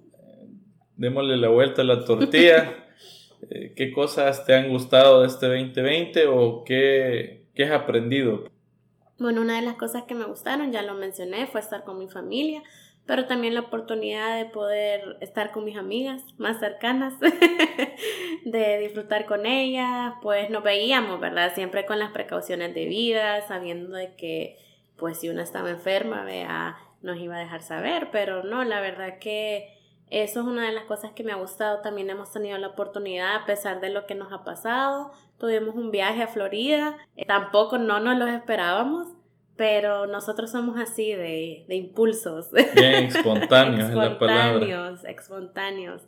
démosle 0.95 1.37
la 1.37 1.49
vuelta 1.49 1.83
a 1.83 1.85
la 1.85 2.03
tortilla, 2.03 2.87
eh, 3.51 3.73
qué 3.75 3.91
cosas 3.91 4.43
te 4.43 4.55
han 4.55 4.69
gustado 4.69 5.21
de 5.21 5.27
este 5.27 5.45
2020 5.45 6.25
o 6.25 6.63
qué, 6.63 7.45
qué 7.53 7.65
has 7.65 7.71
aprendido? 7.79 8.45
Bueno, 9.19 9.41
una 9.41 9.57
de 9.57 9.61
las 9.61 9.75
cosas 9.75 10.05
que 10.07 10.15
me 10.15 10.25
gustaron, 10.25 10.71
ya 10.71 10.81
lo 10.81 10.95
mencioné, 10.95 11.45
fue 11.45 11.61
estar 11.61 11.83
con 11.83 11.99
mi 11.99 12.07
familia, 12.07 12.63
pero 13.07 13.25
también 13.25 13.55
la 13.55 13.61
oportunidad 13.61 14.37
de 14.37 14.45
poder 14.45 15.17
estar 15.21 15.51
con 15.51 15.65
mis 15.65 15.77
amigas 15.77 16.21
más 16.37 16.59
cercanas, 16.59 17.13
de 18.45 18.77
disfrutar 18.79 19.25
con 19.25 19.45
ellas, 19.45 20.13
pues 20.21 20.49
nos 20.49 20.61
veíamos, 20.61 21.19
¿verdad? 21.19 21.55
Siempre 21.55 21.85
con 21.85 21.97
las 21.97 22.11
precauciones 22.11 22.75
debidas, 22.75 23.47
sabiendo 23.47 23.95
de 23.95 24.13
que, 24.15 24.59
pues 24.97 25.19
si 25.19 25.29
una 25.29 25.43
estaba 25.43 25.69
enferma, 25.69 26.23
vea 26.23 26.77
nos 27.01 27.17
iba 27.17 27.35
a 27.35 27.39
dejar 27.39 27.61
saber, 27.61 28.09
pero 28.11 28.43
no, 28.43 28.63
la 28.63 28.81
verdad 28.81 29.19
que 29.19 29.77
eso 30.09 30.41
es 30.41 30.45
una 30.45 30.65
de 30.65 30.71
las 30.71 30.85
cosas 30.85 31.11
que 31.11 31.23
me 31.23 31.31
ha 31.31 31.35
gustado. 31.35 31.81
También 31.81 32.09
hemos 32.09 32.31
tenido 32.31 32.57
la 32.57 32.69
oportunidad, 32.69 33.35
a 33.35 33.45
pesar 33.45 33.81
de 33.81 33.89
lo 33.89 34.05
que 34.05 34.15
nos 34.15 34.31
ha 34.31 34.43
pasado, 34.43 35.11
tuvimos 35.37 35.75
un 35.75 35.91
viaje 35.91 36.23
a 36.23 36.27
Florida, 36.27 36.97
eh, 37.15 37.25
tampoco 37.25 37.77
no 37.77 37.99
nos 37.99 38.17
lo 38.17 38.27
esperábamos, 38.27 39.07
pero 39.57 40.07
nosotros 40.07 40.51
somos 40.51 40.79
así 40.79 41.11
de, 41.11 41.65
de 41.67 41.75
impulsos. 41.75 42.51
Bien, 42.75 43.05
espontáneos, 43.05 43.91
la 43.93 44.17
palabra. 44.17 44.95
Espontáneos. 45.07 46.03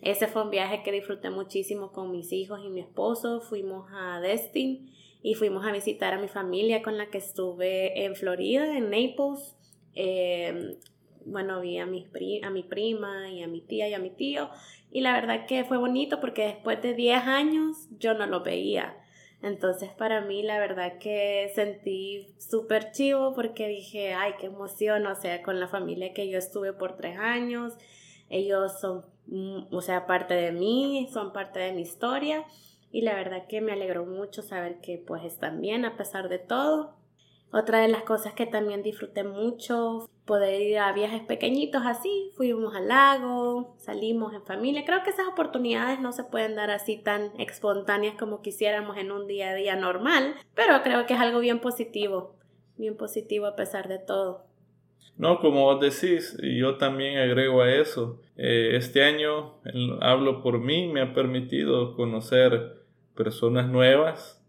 Ese 0.00 0.26
fue 0.26 0.42
un 0.42 0.50
viaje 0.50 0.82
que 0.82 0.92
disfruté 0.92 1.30
muchísimo 1.30 1.92
con 1.92 2.10
mis 2.10 2.32
hijos 2.32 2.60
y 2.64 2.68
mi 2.68 2.80
esposo. 2.80 3.40
Fuimos 3.40 3.90
a 3.92 4.20
Destin 4.20 4.90
y 5.22 5.34
fuimos 5.34 5.66
a 5.66 5.72
visitar 5.72 6.14
a 6.14 6.20
mi 6.20 6.28
familia 6.28 6.82
con 6.82 6.96
la 6.98 7.06
que 7.06 7.18
estuve 7.18 8.04
en 8.04 8.14
Florida, 8.14 8.76
en 8.76 8.90
Naples. 8.90 9.56
Eh, 9.94 10.78
bueno, 11.24 11.60
vi 11.60 11.78
a, 11.78 11.86
mis 11.86 12.06
a 12.42 12.50
mi 12.50 12.62
prima 12.62 13.30
y 13.30 13.42
a 13.42 13.48
mi 13.48 13.60
tía 13.60 13.88
y 13.88 13.94
a 13.94 13.98
mi 13.98 14.10
tío. 14.10 14.48
Y 14.90 15.00
la 15.00 15.12
verdad 15.12 15.46
que 15.46 15.64
fue 15.64 15.76
bonito 15.76 16.20
porque 16.20 16.46
después 16.46 16.80
de 16.80 16.94
10 16.94 17.24
años 17.24 17.88
yo 17.98 18.14
no 18.14 18.26
lo 18.26 18.42
veía. 18.42 18.96
Entonces 19.42 19.90
para 19.90 20.22
mí 20.22 20.42
la 20.42 20.58
verdad 20.58 20.98
que 20.98 21.50
sentí 21.54 22.34
súper 22.38 22.90
chivo 22.92 23.34
porque 23.34 23.68
dije, 23.68 24.14
ay, 24.14 24.34
qué 24.40 24.46
emoción, 24.46 25.06
o 25.06 25.14
sea, 25.14 25.42
con 25.42 25.60
la 25.60 25.68
familia 25.68 26.12
que 26.14 26.28
yo 26.28 26.38
estuve 26.38 26.72
por 26.72 26.96
tres 26.96 27.18
años, 27.18 27.74
ellos 28.28 28.80
son, 28.80 29.04
mm, 29.26 29.74
o 29.74 29.80
sea, 29.80 30.06
parte 30.06 30.34
de 30.34 30.52
mí, 30.52 31.08
son 31.12 31.32
parte 31.32 31.60
de 31.60 31.72
mi 31.72 31.82
historia 31.82 32.44
y 32.90 33.02
la 33.02 33.14
verdad 33.14 33.46
que 33.46 33.60
me 33.60 33.72
alegró 33.72 34.06
mucho 34.06 34.42
saber 34.42 34.80
que 34.80 34.98
pues 34.98 35.22
están 35.24 35.60
bien 35.60 35.84
a 35.84 35.96
pesar 35.96 36.28
de 36.28 36.38
todo. 36.38 36.95
Otra 37.58 37.80
de 37.80 37.88
las 37.88 38.02
cosas 38.02 38.34
que 38.34 38.44
también 38.44 38.82
disfruté 38.82 39.24
mucho, 39.24 40.10
poder 40.26 40.60
ir 40.60 40.78
a 40.78 40.92
viajes 40.92 41.22
pequeñitos 41.22 41.86
así, 41.86 42.30
fuimos 42.34 42.74
al 42.74 42.88
lago, 42.88 43.74
salimos 43.78 44.34
en 44.34 44.42
familia. 44.42 44.84
Creo 44.84 45.02
que 45.02 45.08
esas 45.08 45.26
oportunidades 45.26 45.98
no 45.98 46.12
se 46.12 46.24
pueden 46.24 46.54
dar 46.54 46.70
así 46.70 46.98
tan 46.98 47.32
espontáneas 47.40 48.14
como 48.18 48.42
quisiéramos 48.42 48.98
en 48.98 49.10
un 49.10 49.26
día 49.26 49.52
a 49.52 49.54
día 49.54 49.74
normal, 49.74 50.34
pero 50.54 50.82
creo 50.82 51.06
que 51.06 51.14
es 51.14 51.20
algo 51.20 51.38
bien 51.38 51.60
positivo, 51.60 52.36
bien 52.76 52.94
positivo 52.94 53.46
a 53.46 53.56
pesar 53.56 53.88
de 53.88 54.00
todo. 54.00 54.44
No, 55.16 55.40
como 55.40 55.62
vos 55.62 55.80
decís, 55.80 56.36
y 56.42 56.58
yo 56.58 56.76
también 56.76 57.16
agrego 57.16 57.62
a 57.62 57.72
eso, 57.72 58.20
eh, 58.36 58.72
este 58.74 59.02
año, 59.02 59.54
hablo 60.02 60.42
por 60.42 60.58
mí, 60.58 60.88
me 60.88 61.00
ha 61.00 61.14
permitido 61.14 61.96
conocer 61.96 62.82
personas 63.14 63.66
nuevas, 63.70 64.45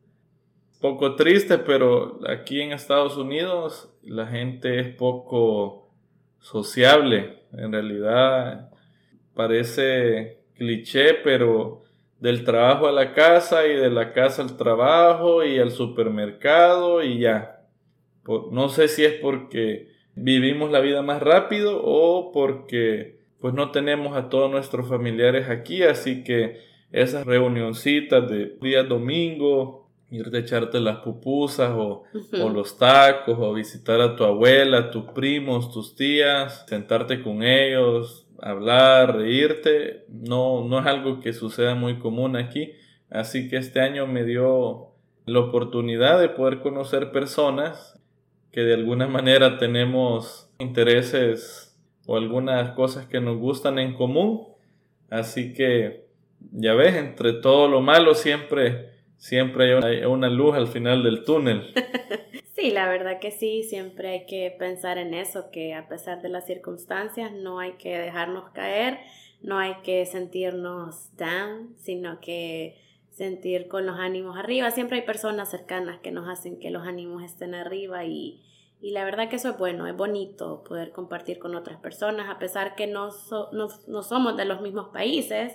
poco 0.79 1.15
triste, 1.15 1.57
pero 1.57 2.19
aquí 2.27 2.62
en 2.62 2.72
Estados 2.72 3.17
Unidos 3.17 3.93
la 4.03 4.27
gente 4.27 4.79
es 4.79 4.96
poco 4.96 5.89
sociable. 6.39 7.43
En 7.53 7.72
realidad 7.72 8.69
parece 9.34 10.39
cliché, 10.55 11.13
pero 11.15 11.84
del 12.19 12.43
trabajo 12.43 12.88
a 12.88 12.91
la 12.91 13.13
casa 13.13 13.67
y 13.67 13.75
de 13.75 13.89
la 13.89 14.12
casa 14.12 14.41
al 14.41 14.57
trabajo 14.57 15.43
y 15.43 15.60
al 15.60 15.72
supermercado 15.72 17.03
y 17.03 17.19
ya. 17.19 17.62
No 18.51 18.69
sé 18.69 18.88
si 18.88 19.05
es 19.05 19.13
porque 19.13 19.89
vivimos 20.15 20.72
la 20.72 20.79
vida 20.79 21.01
más 21.01 21.22
rápido 21.22 21.79
o 21.84 22.31
porque 22.31 23.19
pues 23.39 23.53
no 23.53 23.72
tenemos 23.72 24.17
a 24.17 24.29
todos 24.29 24.50
nuestros 24.50 24.89
familiares 24.89 25.48
aquí, 25.50 25.84
así 25.84 26.24
que 26.24 26.60
esas 26.91 27.25
reunioncitas 27.25 28.27
de 28.29 28.57
día 28.62 28.84
domingo 28.84 29.87
irte 30.09 30.37
a 30.37 30.39
echarte 30.39 30.79
las 30.79 30.97
pupusas 30.99 31.71
o, 31.75 32.03
o, 32.41 32.49
los 32.49 32.77
tacos 32.77 33.37
o 33.39 33.53
visitar 33.53 33.99
a 33.99 34.15
tu 34.15 34.23
abuela, 34.23 34.89
tus 34.89 35.05
primos, 35.05 35.71
tus 35.71 35.95
tías, 35.95 36.65
sentarte 36.67 37.21
con 37.21 37.43
ellos, 37.43 38.27
hablar, 38.41 39.17
reírte, 39.17 40.05
no, 40.09 40.63
no 40.63 40.79
es 40.79 40.85
algo 40.85 41.19
que 41.19 41.33
suceda 41.33 41.75
muy 41.75 41.99
común 41.99 42.35
aquí. 42.35 42.71
Así 43.09 43.49
que 43.49 43.57
este 43.57 43.81
año 43.81 44.07
me 44.07 44.23
dio 44.23 44.93
la 45.25 45.39
oportunidad 45.39 46.19
de 46.19 46.29
poder 46.29 46.61
conocer 46.61 47.11
personas 47.11 47.99
que 48.51 48.61
de 48.61 48.73
alguna 48.73 49.07
manera 49.07 49.57
tenemos 49.57 50.49
intereses 50.57 51.77
o 52.05 52.15
algunas 52.15 52.71
cosas 52.71 53.07
que 53.07 53.19
nos 53.19 53.37
gustan 53.37 53.77
en 53.77 53.93
común. 53.93 54.47
Así 55.09 55.53
que, 55.53 56.07
ya 56.51 56.73
ves, 56.73 56.95
entre 56.95 57.33
todo 57.33 57.67
lo 57.67 57.81
malo 57.81 58.15
siempre 58.15 58.97
siempre 59.17 59.77
hay 59.77 60.05
una 60.05 60.29
luz 60.29 60.55
al 60.55 60.67
final 60.67 61.03
del 61.03 61.24
túnel. 61.24 61.74
Sí, 62.57 62.71
la 62.71 62.89
verdad 62.89 63.19
que 63.19 63.29
sí, 63.29 63.62
siempre 63.62 64.09
hay 64.09 64.25
que 64.25 64.50
pensar 64.57 64.97
en 64.97 65.13
eso, 65.13 65.51
que 65.51 65.75
a 65.75 65.88
pesar 65.88 66.24
de 66.24 66.29
las 66.29 66.47
circunstancias 66.47 67.31
no 67.31 67.59
hay 67.59 67.74
que 67.74 68.00
dejarnos 68.00 68.50
caer, 68.50 68.97
no 69.43 69.59
hay 69.59 69.75
que 69.83 70.03
sentirnos 70.07 71.15
down, 71.15 71.75
sino 71.77 72.19
que 72.19 72.81
sentir 73.12 73.67
con 73.67 73.86
los 73.86 74.00
ánimos 74.00 74.38
arriba. 74.38 74.71
Siempre 74.71 74.97
hay 74.97 75.05
personas 75.05 75.51
cercanas 75.51 76.00
que 76.00 76.12
nos 76.12 76.27
hacen 76.27 76.59
que 76.59 76.71
los 76.71 76.88
ánimos 76.88 77.24
estén 77.24 77.53
arriba 77.53 78.05
y, 78.05 78.41
y 78.81 78.89
la 78.89 79.05
verdad 79.05 79.29
que 79.29 79.36
eso 79.36 79.51
es 79.51 79.57
bueno, 79.59 79.86
es 79.86 79.95
bonito 79.95 80.63
poder 80.63 80.91
compartir 80.91 81.38
con 81.38 81.55
otras 81.55 81.79
personas, 81.79 82.27
a 82.27 82.39
pesar 82.39 82.75
que 82.75 82.88
no, 82.88 83.09
no, 83.51 84.01
somos 84.03 84.36
de 84.36 84.45
los 84.45 84.62
mismos 84.62 84.89
países, 84.89 85.53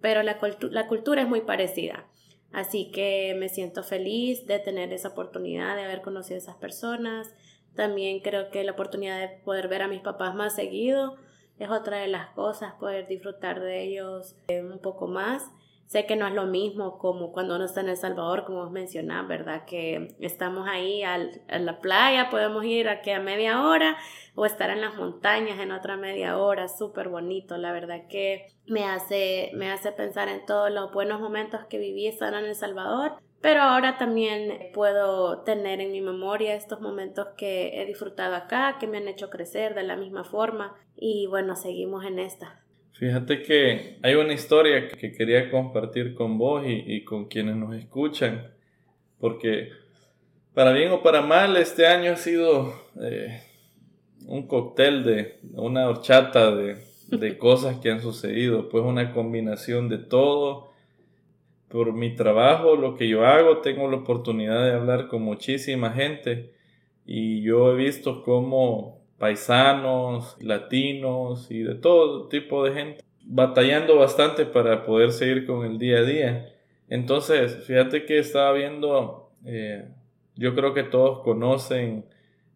pero 0.00 0.22
la, 0.22 0.38
la 0.70 0.86
cultura 0.86 1.20
es 1.20 1.28
muy 1.28 1.42
parecida. 1.42 2.06
Así 2.52 2.90
que 2.90 3.36
me 3.38 3.48
siento 3.48 3.82
feliz 3.82 4.46
de 4.46 4.58
tener 4.58 4.92
esa 4.92 5.08
oportunidad 5.08 5.76
de 5.76 5.84
haber 5.84 6.00
conocido 6.00 6.36
a 6.36 6.38
esas 6.38 6.56
personas. 6.56 7.34
También 7.74 8.20
creo 8.20 8.50
que 8.50 8.64
la 8.64 8.72
oportunidad 8.72 9.20
de 9.20 9.28
poder 9.44 9.68
ver 9.68 9.82
a 9.82 9.88
mis 9.88 10.00
papás 10.00 10.34
más 10.34 10.54
seguido 10.54 11.16
es 11.58 11.70
otra 11.70 11.98
de 11.98 12.08
las 12.08 12.30
cosas, 12.30 12.74
poder 12.74 13.06
disfrutar 13.06 13.60
de 13.60 13.82
ellos 13.82 14.36
eh, 14.48 14.62
un 14.62 14.78
poco 14.78 15.06
más. 15.06 15.44
Sé 15.88 16.04
que 16.04 16.16
no 16.16 16.26
es 16.26 16.34
lo 16.34 16.44
mismo 16.44 16.98
como 16.98 17.32
cuando 17.32 17.56
uno 17.56 17.64
está 17.64 17.80
en 17.80 17.88
El 17.88 17.96
Salvador, 17.96 18.44
como 18.44 18.58
vos 18.58 18.70
mencionás, 18.70 19.26
¿verdad? 19.26 19.64
Que 19.64 20.14
estamos 20.20 20.68
ahí 20.68 21.02
al, 21.02 21.40
a 21.48 21.58
la 21.58 21.80
playa, 21.80 22.28
podemos 22.28 22.62
ir 22.66 22.90
aquí 22.90 23.10
a 23.10 23.20
media 23.20 23.62
hora 23.62 23.96
o 24.34 24.44
estar 24.44 24.68
en 24.68 24.82
las 24.82 24.96
montañas 24.96 25.58
en 25.58 25.72
otra 25.72 25.96
media 25.96 26.36
hora, 26.36 26.68
súper 26.68 27.08
bonito, 27.08 27.56
la 27.56 27.72
verdad 27.72 28.06
que 28.06 28.48
me 28.66 28.84
hace, 28.84 29.50
me 29.54 29.70
hace 29.70 29.90
pensar 29.90 30.28
en 30.28 30.44
todos 30.44 30.70
los 30.70 30.92
buenos 30.92 31.22
momentos 31.22 31.64
que 31.70 31.78
viví 31.78 32.06
estando 32.06 32.36
en 32.36 32.44
El 32.44 32.54
Salvador, 32.54 33.14
pero 33.40 33.62
ahora 33.62 33.96
también 33.96 34.70
puedo 34.74 35.40
tener 35.40 35.80
en 35.80 35.92
mi 35.92 36.02
memoria 36.02 36.54
estos 36.54 36.82
momentos 36.82 37.28
que 37.38 37.80
he 37.80 37.86
disfrutado 37.86 38.36
acá, 38.36 38.76
que 38.78 38.86
me 38.86 38.98
han 38.98 39.08
hecho 39.08 39.30
crecer 39.30 39.74
de 39.74 39.84
la 39.84 39.96
misma 39.96 40.24
forma 40.24 40.74
y 40.96 41.26
bueno, 41.28 41.56
seguimos 41.56 42.04
en 42.04 42.18
esta. 42.18 42.62
Fíjate 42.98 43.42
que 43.44 43.96
hay 44.02 44.16
una 44.16 44.32
historia 44.32 44.88
que 44.88 45.12
quería 45.12 45.52
compartir 45.52 46.14
con 46.14 46.36
vos 46.36 46.64
y, 46.66 47.04
con 47.04 47.26
quienes 47.26 47.54
nos 47.54 47.76
escuchan, 47.76 48.50
porque 49.20 49.70
para 50.52 50.72
bien 50.72 50.90
o 50.90 51.00
para 51.00 51.22
mal 51.22 51.56
este 51.56 51.86
año 51.86 52.10
ha 52.10 52.16
sido 52.16 52.74
eh, 53.00 53.40
un 54.26 54.48
cóctel 54.48 55.04
de 55.04 55.38
una 55.52 55.88
horchata 55.88 56.52
de, 56.56 56.78
de 57.06 57.38
cosas 57.38 57.78
que 57.78 57.92
han 57.92 58.00
sucedido, 58.00 58.68
pues 58.68 58.82
una 58.82 59.12
combinación 59.12 59.88
de 59.88 59.98
todo. 59.98 60.72
Por 61.68 61.92
mi 61.92 62.16
trabajo, 62.16 62.74
lo 62.74 62.96
que 62.96 63.06
yo 63.06 63.24
hago, 63.24 63.58
tengo 63.58 63.88
la 63.88 63.98
oportunidad 63.98 64.64
de 64.64 64.72
hablar 64.72 65.06
con 65.06 65.22
muchísima 65.22 65.92
gente 65.92 66.52
y 67.06 67.42
yo 67.42 67.72
he 67.72 67.76
visto 67.76 68.24
cómo 68.24 68.97
paisanos, 69.18 70.36
latinos 70.40 71.50
y 71.50 71.62
de 71.62 71.74
todo 71.74 72.28
tipo 72.28 72.64
de 72.64 72.72
gente, 72.72 73.04
batallando 73.24 73.96
bastante 73.96 74.46
para 74.46 74.84
poder 74.84 75.12
seguir 75.12 75.46
con 75.46 75.66
el 75.66 75.78
día 75.78 75.98
a 75.98 76.02
día. 76.02 76.54
Entonces, 76.88 77.64
fíjate 77.66 78.06
que 78.06 78.18
estaba 78.18 78.52
viendo, 78.52 79.32
eh, 79.44 79.88
yo 80.36 80.54
creo 80.54 80.72
que 80.72 80.84
todos 80.84 81.20
conocen 81.20 82.06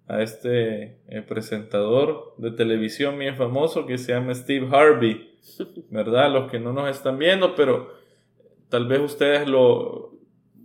a 0.08 0.22
este 0.22 0.98
eh, 1.08 1.22
presentador 1.26 2.34
de 2.38 2.50
televisión 2.50 3.18
bien 3.18 3.36
famoso 3.36 3.86
que 3.86 3.98
se 3.98 4.12
llama 4.12 4.34
Steve 4.34 4.68
Harvey, 4.70 5.36
¿verdad? 5.90 6.32
Los 6.32 6.50
que 6.50 6.58
no 6.58 6.72
nos 6.72 6.88
están 6.88 7.18
viendo, 7.18 7.54
pero 7.54 7.92
tal 8.68 8.86
vez 8.86 9.00
ustedes 9.00 9.46
lo 9.48 10.12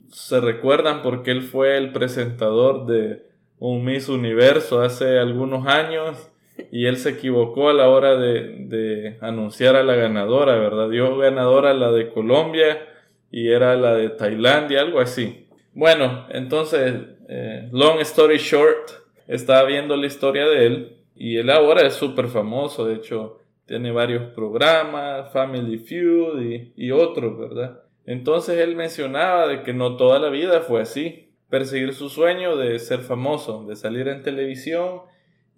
se 0.10 0.40
recuerdan 0.40 1.02
porque 1.02 1.32
él 1.32 1.42
fue 1.42 1.78
el 1.78 1.92
presentador 1.92 2.86
de 2.86 3.28
un 3.60 3.84
Miss 3.84 4.10
Universo 4.10 4.82
hace 4.82 5.18
algunos 5.18 5.66
años 5.68 6.30
y 6.72 6.86
él 6.86 6.98
se 6.98 7.12
equivocó 7.12 7.70
a 7.70 7.74
la 7.74 7.90
hora 7.90 8.18
de, 8.18 9.18
anunciar 9.22 9.76
a 9.76 9.84
la 9.84 9.96
ganadora, 9.96 10.56
¿verdad? 10.56 10.90
Dio 10.90 11.18
ganadora 11.18 11.74
la 11.74 11.92
de 11.92 12.10
Colombia 12.10 12.88
y 13.32 13.50
era 13.50 13.76
la 13.76 13.96
de 13.96 14.10
Tailandia, 14.10 14.82
algo 14.82 15.00
así. 15.00 15.48
Bueno, 15.74 16.26
entonces, 16.30 16.96
eh, 17.30 17.70
long 17.72 18.00
story 18.00 18.38
short, 18.38 18.90
estaba 19.28 19.64
viendo 19.66 19.96
la 19.96 20.08
historia 20.08 20.48
de 20.48 20.66
él 20.66 20.98
y 21.16 21.38
él 21.38 21.50
ahora 21.50 21.86
es 21.86 21.94
súper 21.94 22.28
famoso, 22.28 22.86
de 22.86 22.96
hecho, 22.96 23.40
tiene 23.66 23.92
varios 23.92 24.32
programas, 24.34 25.32
Family 25.34 25.78
Feud 25.78 26.42
y, 26.42 26.74
y 26.76 26.92
otros, 26.92 27.38
¿verdad? 27.38 27.82
Entonces 28.06 28.60
él 28.60 28.76
mencionaba 28.76 29.48
de 29.48 29.64
que 29.64 29.74
no 29.74 29.98
toda 29.98 30.20
la 30.20 30.30
vida 30.30 30.62
fue 30.62 30.82
así, 30.82 31.27
perseguir 31.50 31.94
su 31.94 32.10
sueño 32.10 32.58
de 32.58 32.78
ser 32.80 33.00
famoso, 33.00 33.66
de 33.66 33.76
salir 33.76 34.08
en 34.08 34.24
televisión 34.24 35.02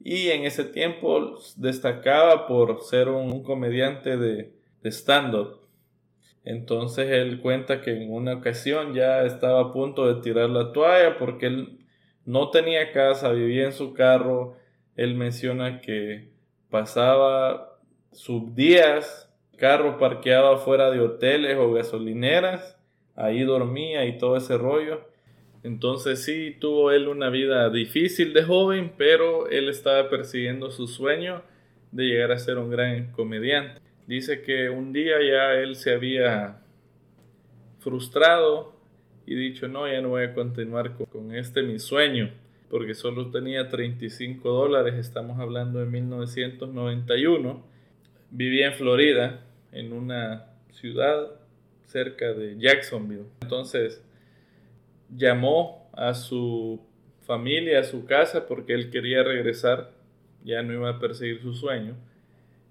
y 0.04 0.30
en 0.30 0.46
ese 0.46 0.64
tiempo 0.64 1.40
destacaba 1.58 2.48
por 2.48 2.82
ser 2.82 3.10
un, 3.10 3.44
comediante 3.44 4.18
de, 4.18 4.54
de 4.82 4.92
stand-up. 4.92 5.60
Entonces 6.46 7.10
él 7.10 7.42
cuenta 7.42 7.82
que 7.82 7.92
en 7.92 8.12
una 8.12 8.36
ocasión 8.36 8.94
ya 8.94 9.24
estaba 9.24 9.62
a 9.62 9.74
punto 9.74 10.14
de 10.14 10.22
tirar 10.22 10.50
la 10.50 10.72
toalla 10.72 11.18
porque 11.18 11.48
él 11.48 11.80
no 12.26 12.50
tenía 12.50 12.92
casa, 12.92 13.32
vivía 13.32 13.66
en 13.66 13.74
su 13.74 13.94
carro. 13.94 14.56
Él 14.96 15.16
menciona 15.16 15.82
que 15.82 16.30
pasaba 16.70 17.80
sus 18.12 18.56
días, 18.56 19.30
carro 19.58 19.98
parqueado 19.98 20.58
fuera 20.60 20.90
de 20.90 21.00
hoteles 21.02 21.58
o 21.58 21.74
gasolineras, 21.74 22.78
ahí 23.16 23.44
dormía 23.44 24.06
y 24.06 24.18
todo 24.18 24.38
ese 24.38 24.58
rollo. 24.58 25.02
Entonces 25.64 26.24
sí 26.24 26.56
tuvo 26.60 26.92
él 26.92 27.08
una 27.08 27.30
vida 27.30 27.70
difícil 27.70 28.34
de 28.34 28.44
joven, 28.44 28.94
pero 28.98 29.50
él 29.50 29.68
estaba 29.68 30.10
persiguiendo 30.10 30.72
su 30.72 30.88
sueño 30.88 31.42
de 31.92 32.06
llegar 32.06 32.32
a 32.32 32.40
ser 32.40 32.58
un 32.58 32.70
gran 32.70 33.12
comediante. 33.12 33.82
Dice 34.08 34.42
que 34.42 34.70
un 34.70 34.94
día 34.94 35.18
ya 35.22 35.54
él 35.54 35.76
se 35.76 35.94
había 35.94 36.62
frustrado 37.80 38.74
y 39.26 39.36
dicho, 39.36 39.68
no, 39.68 39.88
ya 39.88 40.02
no 40.02 40.10
voy 40.10 40.24
a 40.24 40.34
continuar 40.34 40.96
con, 40.96 41.36
este 41.36 41.62
mi 41.62 41.78
sueño, 41.78 42.32
porque 42.70 42.96
solo 42.96 43.30
tenía 43.30 43.70
35 43.70 44.50
dólares, 44.50 44.96
estamos 44.96 45.40
hablando 45.40 45.80
de 45.80 45.86
1991. 45.86 47.64
Vivía 48.32 48.68
en 48.68 48.74
Florida, 48.74 49.42
en 49.72 49.94
una 49.94 50.48
ciudad 50.72 51.32
cerca 51.86 52.34
de 52.34 52.58
Jacksonville. 52.58 53.26
Entonces, 53.42 54.04
llamó 55.16 55.90
a 55.94 56.14
su 56.14 56.80
familia, 57.22 57.80
a 57.80 57.84
su 57.84 58.06
casa, 58.06 58.48
porque 58.48 58.74
él 58.74 58.90
quería 58.90 59.24
regresar, 59.24 59.92
ya 60.44 60.64
no 60.64 60.74
iba 60.74 60.90
a 60.90 61.00
perseguir 61.00 61.42
su 61.42 61.54
sueño. 61.54 61.96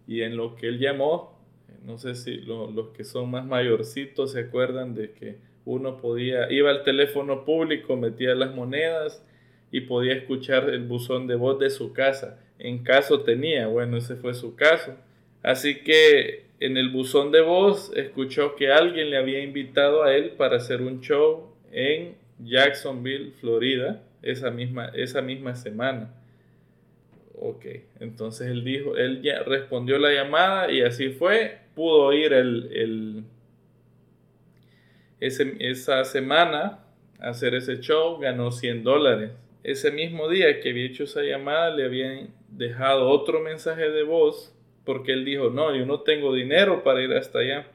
Y 0.07 0.23
en 0.23 0.37
lo 0.37 0.57
que 0.57 0.69
él 0.69 0.79
llamó, 0.79 1.39
no 1.85 1.99
sé 1.99 2.15
si 2.15 2.37
los 2.39 2.89
que 2.89 3.05
son 3.05 3.31
más 3.31 3.47
mayorcitos 3.47 4.33
se 4.33 4.41
acuerdan 4.41 4.95
de 4.95 5.13
que 5.13 5.37
uno 5.65 5.99
podía, 5.99 6.51
iba 6.51 6.71
al 6.71 6.83
teléfono 6.83 7.45
público, 7.45 7.97
metía 7.97 8.35
las 8.35 8.55
monedas 8.55 9.23
y 9.71 9.83
podía 9.83 10.15
escuchar 10.15 10.71
el 10.71 10.85
buzón 10.85 11.27
de 11.27 11.35
voz 11.35 11.59
de 11.59 11.71
su 11.71 11.93
casa. 11.93 12.41
En 12.59 12.83
caso 12.83 13.21
tenía, 13.21 13.67
bueno, 13.67 13.99
ese 13.99 14.17
fue 14.17 14.35
su 14.35 14.57
caso. 14.57 14.97
Así 15.43 15.83
que 15.83 16.47
en 16.61 16.77
el 16.77 16.89
buzón 16.89 17.31
de 17.31 17.43
voz 17.43 17.93
escuchó 17.95 18.57
que 18.57 18.73
alguien 18.73 19.11
le 19.11 19.19
había 19.19 19.43
invitado 19.43 20.03
a 20.03 20.15
él 20.15 20.31
para 20.31 20.57
hacer 20.57 20.81
un 20.81 21.01
show 21.01 21.53
en 21.71 22.17
Jacksonville, 22.39 23.33
Florida, 23.33 24.03
esa 24.23 24.51
misma, 24.51 24.87
esa 24.95 25.23
misma 25.23 25.55
semana. 25.55 26.15
Ok, 27.41 27.67
entonces 28.01 28.49
él 28.49 28.65
dijo, 28.65 28.97
él 28.97 29.23
respondió 29.47 29.99
la 29.99 30.13
llamada 30.13 30.73
y 30.73 30.83
así 30.83 31.11
fue, 31.11 31.59
pudo 31.75 32.13
ir 32.13 32.33
el, 32.33 33.25
esa 35.21 36.05
semana 36.05 36.85
a 37.21 37.29
hacer 37.29 37.55
ese 37.55 37.81
show, 37.81 38.19
ganó 38.19 38.51
100 38.51 38.83
dólares. 38.83 39.31
Ese 39.63 39.91
mismo 39.91 40.29
día 40.29 40.61
que 40.61 40.71
había 40.71 40.87
hecho 40.87 41.05
esa 41.05 41.23
llamada 41.23 41.75
le 41.75 41.85
habían 41.85 42.35
dejado 42.49 43.09
otro 43.09 43.41
mensaje 43.41 43.91
de 43.91 44.03
voz 44.03 44.55
porque 44.89 45.13
él 45.13 45.27
dijo, 45.27 45.51
no, 45.51 45.77
yo 45.77 45.85
no 45.85 46.01
tengo 46.01 46.33
dinero 46.33 46.83
para 46.83 47.03
ir 47.03 47.13
hasta 47.13 47.41
allá. 47.41 47.67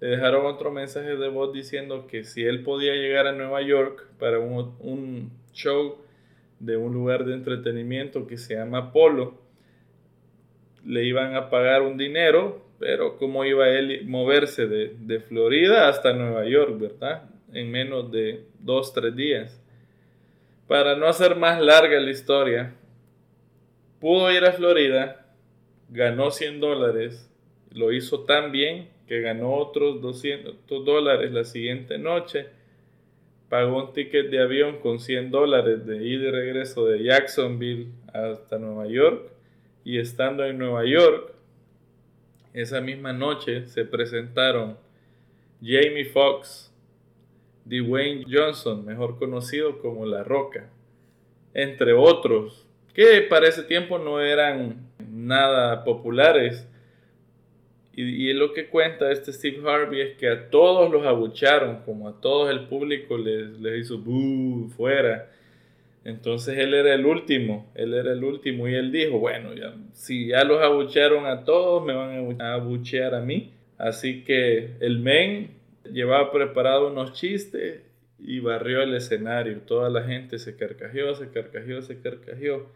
Le 0.00 0.08
dejaron 0.08 0.46
otro 0.46 0.70
mensaje 0.70 1.16
de 1.16 1.28
voz 1.28 1.52
diciendo 1.52 2.06
que 2.06 2.24
si 2.24 2.44
él 2.44 2.62
podía 2.62 2.94
llegar 2.94 3.26
a 3.26 3.32
Nueva 3.32 3.62
York 3.62 4.06
para 4.18 4.38
un, 4.38 4.76
un 4.80 5.30
show 5.52 5.98
de 6.60 6.76
un 6.76 6.92
lugar 6.92 7.24
de 7.24 7.34
entretenimiento 7.34 8.26
que 8.26 8.36
se 8.36 8.54
llama 8.54 8.92
Polo, 8.92 9.40
le 10.84 11.04
iban 11.04 11.34
a 11.34 11.50
pagar 11.50 11.82
un 11.82 11.96
dinero, 11.96 12.64
pero 12.78 13.16
cómo 13.18 13.44
iba 13.44 13.68
él 13.68 14.06
moverse 14.06 14.66
de, 14.66 14.94
de 15.00 15.20
Florida 15.20 15.88
hasta 15.88 16.12
Nueva 16.12 16.46
York, 16.46 16.78
¿verdad? 16.78 17.24
En 17.52 17.70
menos 17.70 18.10
de 18.12 18.44
dos, 18.60 18.92
tres 18.92 19.14
días. 19.16 19.60
Para 20.68 20.96
no 20.96 21.06
hacer 21.06 21.34
más 21.34 21.60
larga 21.60 21.98
la 21.98 22.10
historia, 22.10 22.74
pudo 24.00 24.30
ir 24.30 24.44
a 24.44 24.52
Florida, 24.52 25.26
ganó 25.88 26.30
100 26.30 26.60
dólares, 26.60 27.28
lo 27.72 27.92
hizo 27.92 28.24
tan 28.24 28.52
bien 28.52 28.88
que 29.08 29.20
ganó 29.22 29.54
otros 29.54 30.00
200 30.00 30.84
dólares 30.84 31.32
la 31.32 31.44
siguiente 31.44 31.98
noche, 31.98 32.46
pagó 33.48 33.84
un 33.84 33.92
ticket 33.92 34.30
de 34.30 34.40
avión 34.40 34.78
con 34.80 35.00
100 35.00 35.30
dólares 35.30 35.86
de 35.86 35.96
ida 36.06 36.28
y 36.28 36.30
regreso 36.30 36.86
de 36.86 37.02
Jacksonville 37.02 37.88
hasta 38.12 38.58
Nueva 38.58 38.86
York 38.86 39.30
y 39.84 39.98
estando 39.98 40.44
en 40.44 40.58
Nueva 40.58 40.84
York, 40.84 41.32
esa 42.52 42.80
misma 42.80 43.12
noche 43.12 43.66
se 43.66 43.84
presentaron 43.84 44.76
Jamie 45.62 46.04
Foxx, 46.04 46.70
Dwayne 47.64 48.26
Johnson, 48.30 48.84
mejor 48.84 49.18
conocido 49.18 49.78
como 49.78 50.04
La 50.04 50.22
Roca, 50.24 50.68
entre 51.54 51.94
otros, 51.94 52.66
que 52.92 53.22
para 53.22 53.48
ese 53.48 53.62
tiempo 53.62 53.98
no 53.98 54.20
eran 54.20 54.88
nada 55.10 55.84
populares. 55.84 56.67
Y, 58.00 58.32
lo 58.32 58.52
que 58.52 58.68
cuenta 58.68 59.10
este 59.10 59.32
Steve 59.32 59.68
Harvey 59.68 60.00
es 60.00 60.16
que 60.18 60.28
a 60.28 60.50
todos 60.50 60.88
los 60.88 61.04
abucharon, 61.04 61.80
como 61.84 62.08
a 62.08 62.20
todo 62.20 62.48
el 62.48 62.68
público 62.68 63.18
les, 63.18 63.58
les 63.58 63.86
hizo 63.86 63.98
¡buh! 63.98 64.68
fuera. 64.68 65.28
Entonces 66.04 66.58
él 66.58 66.74
era 66.74 66.94
el 66.94 67.04
último, 67.04 67.68
él 67.74 67.94
era 67.94 68.12
el 68.12 68.22
último 68.22 68.68
y 68.68 68.74
él 68.74 68.92
dijo, 68.92 69.18
bueno, 69.18 69.52
ya, 69.52 69.74
si 69.94 70.28
ya 70.28 70.44
los 70.44 70.62
abuchearon 70.62 71.26
a 71.26 71.42
todos, 71.44 71.84
me 71.84 71.92
van 71.92 72.40
a 72.40 72.54
abuchear 72.54 73.16
a 73.16 73.20
mí. 73.20 73.52
Así 73.78 74.22
que 74.22 74.76
el 74.78 75.00
men 75.00 75.56
llevaba 75.92 76.30
preparado 76.30 76.92
unos 76.92 77.14
chistes 77.14 77.82
y 78.20 78.38
barrió 78.38 78.80
el 78.80 78.94
escenario. 78.94 79.58
Toda 79.66 79.90
la 79.90 80.04
gente 80.04 80.38
se 80.38 80.56
carcajeó, 80.56 81.16
se 81.16 81.30
carcajeó, 81.30 81.82
se 81.82 82.00
carcajeó. 82.00 82.68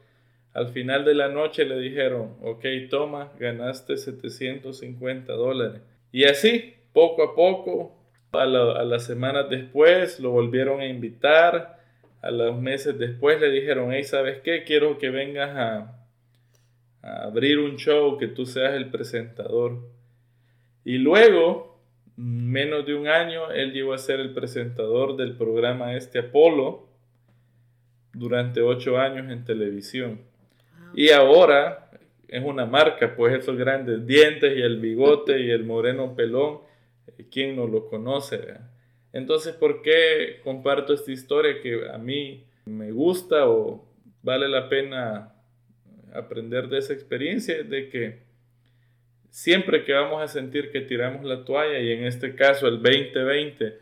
Al 0.55 0.69
final 0.69 1.05
de 1.05 1.15
la 1.15 1.29
noche 1.29 1.65
le 1.65 1.79
dijeron, 1.79 2.37
ok, 2.43 2.65
toma, 2.91 3.33
ganaste 3.39 3.97
750 3.97 5.33
dólares. 5.33 5.81
Y 6.13 6.25
así, 6.25 6.75
poco 6.93 7.23
a 7.23 7.35
poco, 7.35 7.97
a, 8.33 8.47
las 8.47 9.05
semanas 9.05 9.49
después 9.49 10.21
lo 10.21 10.31
volvieron 10.31 10.81
a 10.81 10.87
invitar. 10.87 11.81
A 12.21 12.31
los 12.31 12.61
meses 12.61 12.99
después 12.99 13.41
le 13.41 13.51
dijeron, 13.51 13.93
hey, 13.93 14.05
¿sabes 14.05 14.41
qué? 14.43 14.65
Quiero 14.65 14.99
que 14.99 15.11
vengas 15.11 15.57
a, 15.57 16.07
a 17.03 17.25
abrir 17.25 17.59
un 17.59 17.77
show, 17.77 18.19
que 18.19 18.29
tú 18.29 18.45
seas 18.45 18.75
el 18.75 18.91
presentador. 18.91 19.91
Y 20.85 20.99
luego, 20.99 21.81
menos 22.17 22.85
de 22.85 22.95
un 22.95 23.09
año, 23.09 23.51
él 23.51 23.73
llegó 23.73 23.95
a 23.95 23.99
ser 23.99 24.21
el 24.21 24.35
presentador 24.35 25.17
del 25.17 25.35
programa 25.37 25.95
este 25.97 26.19
Apolo 26.19 26.89
durante 28.13 28.61
ocho 28.61 28.99
años 28.99 29.31
en 29.31 29.45
televisión. 29.45 30.32
Y 30.95 31.11
ahora 31.11 31.91
es 32.29 32.43
una 32.43 32.67
marca, 32.67 33.15
pues 33.15 33.35
esos 33.35 33.57
grandes 33.57 34.07
dientes 34.07 34.57
y 34.57 34.63
el 34.63 34.81
bigote 34.81 35.41
y 35.41 35.51
el 35.51 35.65
moreno 35.65 36.15
pelón, 36.17 36.61
¿quién 37.31 37.57
no 37.57 37.67
lo 37.67 37.87
conoce? 37.87 38.41
Entonces, 39.13 39.55
¿por 39.55 39.83
qué 39.83 40.41
comparto 40.43 40.95
esta 40.95 41.13
historia 41.13 41.61
que 41.61 41.89
a 41.91 41.99
mí 41.99 42.47
me 42.65 42.91
gusta 42.91 43.49
o 43.49 43.87
vale 44.23 44.49
la 44.49 44.69
pena 44.69 45.35
aprender 46.15 46.69
de 46.69 46.79
esa 46.79 46.95
experiencia? 46.95 47.63
De 47.63 47.91
que 47.91 48.23
siempre 49.29 49.85
que 49.85 49.93
vamos 49.93 50.23
a 50.23 50.29
sentir 50.29 50.71
que 50.71 50.81
tiramos 50.81 51.25
la 51.25 51.45
toalla, 51.45 51.79
y 51.81 51.93
en 51.93 52.05
este 52.05 52.35
caso 52.35 52.67
el 52.67 52.83
2020 52.83 53.79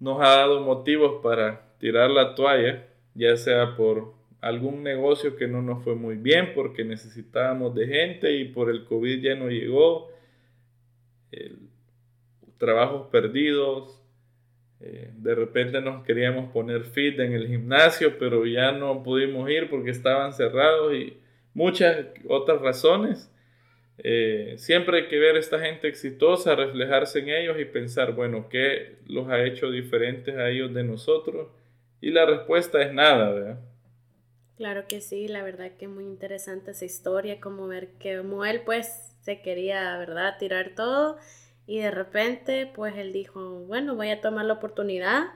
nos 0.00 0.20
ha 0.20 0.36
dado 0.36 0.60
motivos 0.60 1.20
para 1.22 1.76
tirar 1.78 2.10
la 2.10 2.34
toalla, 2.34 2.86
ya 3.14 3.36
sea 3.36 3.76
por 3.76 4.17
algún 4.40 4.82
negocio 4.82 5.36
que 5.36 5.48
no 5.48 5.62
nos 5.62 5.82
fue 5.82 5.94
muy 5.94 6.16
bien 6.16 6.52
porque 6.54 6.84
necesitábamos 6.84 7.74
de 7.74 7.86
gente 7.86 8.32
y 8.32 8.44
por 8.46 8.70
el 8.70 8.84
COVID 8.84 9.20
ya 9.20 9.34
no 9.34 9.48
llegó, 9.48 10.10
trabajos 12.58 13.08
perdidos, 13.10 14.02
eh, 14.80 15.10
de 15.16 15.34
repente 15.34 15.80
nos 15.80 16.04
queríamos 16.04 16.52
poner 16.52 16.84
fit 16.84 17.18
en 17.18 17.32
el 17.32 17.48
gimnasio, 17.48 18.18
pero 18.18 18.46
ya 18.46 18.72
no 18.72 19.02
pudimos 19.02 19.48
ir 19.50 19.70
porque 19.70 19.90
estaban 19.90 20.32
cerrados 20.32 20.94
y 20.94 21.16
muchas 21.54 22.06
otras 22.28 22.60
razones. 22.60 23.32
Eh, 23.98 24.54
siempre 24.58 24.98
hay 24.98 25.08
que 25.08 25.18
ver 25.18 25.34
a 25.34 25.40
esta 25.40 25.58
gente 25.58 25.88
exitosa, 25.88 26.54
reflejarse 26.54 27.18
en 27.18 27.30
ellos 27.30 27.58
y 27.58 27.64
pensar, 27.64 28.12
bueno, 28.12 28.48
¿qué 28.48 28.96
los 29.06 29.28
ha 29.28 29.42
hecho 29.44 29.70
diferentes 29.70 30.36
a 30.36 30.48
ellos 30.48 30.72
de 30.72 30.84
nosotros? 30.84 31.48
Y 32.00 32.10
la 32.10 32.24
respuesta 32.26 32.80
es 32.80 32.92
nada, 32.92 33.32
¿verdad? 33.32 33.60
Claro 34.58 34.88
que 34.88 35.00
sí, 35.00 35.28
la 35.28 35.44
verdad 35.44 35.70
que 35.78 35.86
muy 35.86 36.04
interesante 36.04 36.72
esa 36.72 36.84
historia, 36.84 37.40
como 37.40 37.68
ver 37.68 37.92
que 38.00 38.18
como 38.18 38.44
él 38.44 38.62
pues 38.64 39.14
se 39.20 39.40
quería, 39.40 39.96
¿verdad?, 39.98 40.36
tirar 40.36 40.72
todo 40.74 41.16
y 41.64 41.78
de 41.78 41.92
repente 41.92 42.66
pues 42.74 42.96
él 42.96 43.12
dijo, 43.12 43.40
bueno, 43.68 43.94
voy 43.94 44.10
a 44.10 44.20
tomar 44.20 44.46
la 44.46 44.54
oportunidad, 44.54 45.26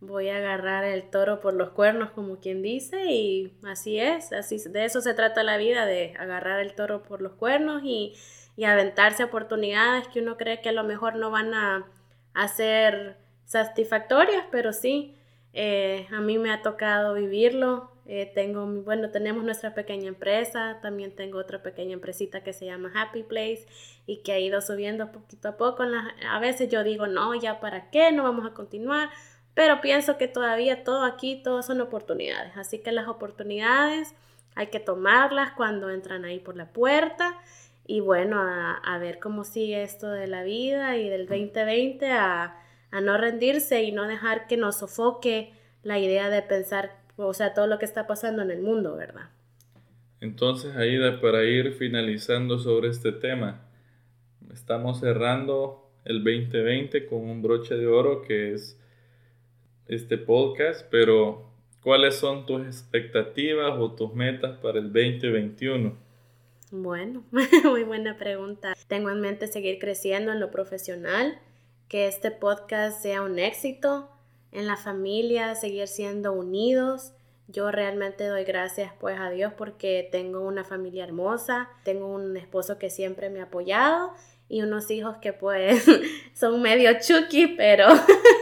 voy 0.00 0.30
a 0.30 0.38
agarrar 0.38 0.84
el 0.84 1.10
toro 1.10 1.40
por 1.40 1.52
los 1.52 1.70
cuernos, 1.72 2.10
como 2.12 2.40
quien 2.40 2.62
dice, 2.62 3.04
y 3.12 3.52
así 3.64 4.00
es, 4.00 4.32
así 4.32 4.56
de 4.70 4.86
eso 4.86 5.02
se 5.02 5.12
trata 5.12 5.42
la 5.42 5.58
vida, 5.58 5.84
de 5.84 6.14
agarrar 6.18 6.58
el 6.60 6.74
toro 6.74 7.02
por 7.02 7.20
los 7.20 7.32
cuernos 7.34 7.82
y, 7.84 8.14
y 8.56 8.64
aventarse 8.64 9.24
oportunidades 9.24 10.08
que 10.08 10.20
uno 10.22 10.38
cree 10.38 10.62
que 10.62 10.70
a 10.70 10.72
lo 10.72 10.84
mejor 10.84 11.16
no 11.16 11.30
van 11.30 11.52
a, 11.52 11.86
a 12.32 12.48
ser 12.48 13.18
satisfactorias, 13.44 14.44
pero 14.50 14.72
sí, 14.72 15.18
eh, 15.52 16.06
a 16.12 16.20
mí 16.20 16.38
me 16.38 16.50
ha 16.50 16.62
tocado 16.62 17.12
vivirlo, 17.14 17.90
eh, 18.12 18.26
tengo, 18.34 18.66
bueno, 18.66 19.10
tenemos 19.10 19.44
nuestra 19.44 19.72
pequeña 19.72 20.08
empresa, 20.08 20.80
también 20.82 21.14
tengo 21.14 21.38
otra 21.38 21.62
pequeña 21.62 21.92
empresita 21.92 22.42
que 22.42 22.52
se 22.52 22.66
llama 22.66 22.90
Happy 22.92 23.22
Place 23.22 23.68
y 24.04 24.16
que 24.24 24.32
ha 24.32 24.40
ido 24.40 24.60
subiendo 24.62 25.12
poquito 25.12 25.46
a 25.46 25.56
poco. 25.56 25.84
a 25.84 26.40
veces 26.40 26.68
yo 26.68 26.82
digo, 26.82 27.06
no, 27.06 27.36
ya 27.36 27.60
para 27.60 27.88
qué, 27.90 28.10
no 28.10 28.24
vamos 28.24 28.44
a 28.44 28.52
continuar, 28.52 29.10
pero 29.54 29.80
pienso 29.80 30.18
que 30.18 30.26
todavía 30.26 30.82
todo 30.82 31.04
aquí, 31.04 31.40
todo 31.40 31.62
son 31.62 31.80
oportunidades. 31.80 32.56
Así 32.56 32.80
que 32.80 32.90
las 32.90 33.06
oportunidades 33.06 34.12
hay 34.56 34.66
que 34.66 34.80
tomarlas 34.80 35.52
cuando 35.52 35.88
entran 35.88 36.24
ahí 36.24 36.40
por 36.40 36.56
la 36.56 36.72
puerta 36.72 37.38
y 37.86 38.00
bueno, 38.00 38.40
a, 38.40 38.98
ver 38.98 39.20
cómo 39.20 39.44
sigue 39.44 39.84
esto 39.84 40.10
de 40.10 40.26
la 40.26 40.42
vida 40.42 40.96
y 40.96 41.08
del 41.08 41.28
2020 41.28 42.10
a, 42.10 42.56
a 42.90 43.00
no 43.00 43.16
rendirse 43.18 43.84
y 43.84 43.92
no 43.92 44.08
dejar 44.08 44.48
que 44.48 44.56
nos 44.56 44.78
sofoque 44.78 45.52
la 45.84 46.00
idea 46.00 46.28
de 46.28 46.42
pensar 46.42 46.99
o 47.26 47.34
sea, 47.34 47.54
todo 47.54 47.66
lo 47.66 47.78
que 47.78 47.84
está 47.84 48.06
pasando 48.06 48.42
en 48.42 48.50
el 48.50 48.62
mundo, 48.62 48.96
¿verdad? 48.96 49.30
Entonces, 50.20 50.76
Aida, 50.76 51.20
para 51.20 51.44
ir 51.44 51.72
finalizando 51.72 52.58
sobre 52.58 52.88
este 52.88 53.12
tema, 53.12 53.62
estamos 54.52 55.00
cerrando 55.00 55.90
el 56.04 56.22
2020 56.24 57.06
con 57.06 57.28
un 57.28 57.42
broche 57.42 57.76
de 57.76 57.86
oro 57.86 58.22
que 58.22 58.52
es 58.52 58.78
este 59.86 60.18
podcast, 60.18 60.86
pero 60.90 61.50
¿cuáles 61.82 62.16
son 62.16 62.46
tus 62.46 62.66
expectativas 62.66 63.78
o 63.78 63.92
tus 63.92 64.14
metas 64.14 64.58
para 64.58 64.78
el 64.78 64.92
2021? 64.92 65.96
Bueno, 66.70 67.24
muy 67.64 67.82
buena 67.82 68.16
pregunta. 68.16 68.74
Tengo 68.86 69.10
en 69.10 69.20
mente 69.20 69.48
seguir 69.48 69.78
creciendo 69.78 70.32
en 70.32 70.38
lo 70.40 70.50
profesional, 70.50 71.38
que 71.88 72.06
este 72.06 72.30
podcast 72.30 73.02
sea 73.02 73.22
un 73.22 73.38
éxito, 73.38 74.08
en 74.52 74.66
la 74.66 74.76
familia, 74.76 75.54
seguir 75.54 75.88
siendo 75.88 76.32
unidos. 76.32 77.12
Yo 77.48 77.70
realmente 77.70 78.26
doy 78.26 78.44
gracias 78.44 78.92
pues 79.00 79.18
a 79.18 79.30
Dios 79.30 79.52
porque 79.56 80.08
tengo 80.10 80.40
una 80.40 80.64
familia 80.64 81.04
hermosa, 81.04 81.68
tengo 81.84 82.06
un 82.06 82.36
esposo 82.36 82.78
que 82.78 82.90
siempre 82.90 83.28
me 83.28 83.40
ha 83.40 83.44
apoyado 83.44 84.12
y 84.48 84.62
unos 84.62 84.90
hijos 84.90 85.16
que 85.18 85.32
pues 85.32 85.84
son 86.34 86.60
medio 86.62 86.90
chucky, 87.00 87.48
pero, 87.48 87.86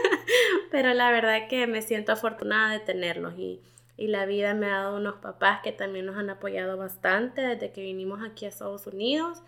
pero 0.71 0.93
la 0.93 1.11
verdad 1.11 1.47
que 1.47 1.67
me 1.67 1.81
siento 1.81 2.11
afortunada 2.11 2.73
de 2.73 2.79
tenerlos 2.79 3.33
y, 3.37 3.61
y 3.97 4.07
la 4.07 4.25
vida 4.25 4.53
me 4.53 4.67
ha 4.67 4.83
dado 4.83 4.97
unos 4.97 5.15
papás 5.15 5.61
que 5.63 5.71
también 5.71 6.05
nos 6.05 6.17
han 6.17 6.29
apoyado 6.29 6.77
bastante 6.77 7.41
desde 7.41 7.71
que 7.71 7.81
vinimos 7.81 8.21
aquí 8.23 8.45
a 8.45 8.49
Estados 8.49 8.87
Unidos 8.87 9.41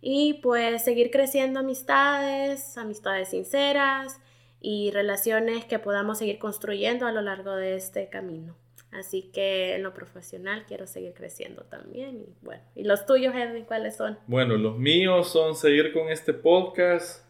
y 0.00 0.34
pues 0.34 0.84
seguir 0.84 1.10
creciendo 1.10 1.60
amistades, 1.60 2.76
amistades 2.76 3.30
sinceras, 3.30 4.20
y 4.68 4.90
relaciones 4.90 5.64
que 5.64 5.78
podamos 5.78 6.18
seguir 6.18 6.40
construyendo 6.40 7.06
a 7.06 7.12
lo 7.12 7.22
largo 7.22 7.54
de 7.54 7.76
este 7.76 8.08
camino. 8.08 8.56
Así 8.90 9.30
que 9.32 9.76
en 9.76 9.84
lo 9.84 9.94
profesional 9.94 10.64
quiero 10.66 10.88
seguir 10.88 11.14
creciendo 11.14 11.62
también. 11.62 12.16
Y 12.22 12.34
bueno, 12.44 12.64
¿y 12.74 12.82
los 12.82 13.06
tuyos, 13.06 13.32
Edwin, 13.36 13.64
cuáles 13.64 13.94
son? 13.94 14.18
Bueno, 14.26 14.56
los 14.56 14.76
míos 14.76 15.30
son 15.30 15.54
seguir 15.54 15.92
con 15.92 16.08
este 16.08 16.34
podcast, 16.34 17.24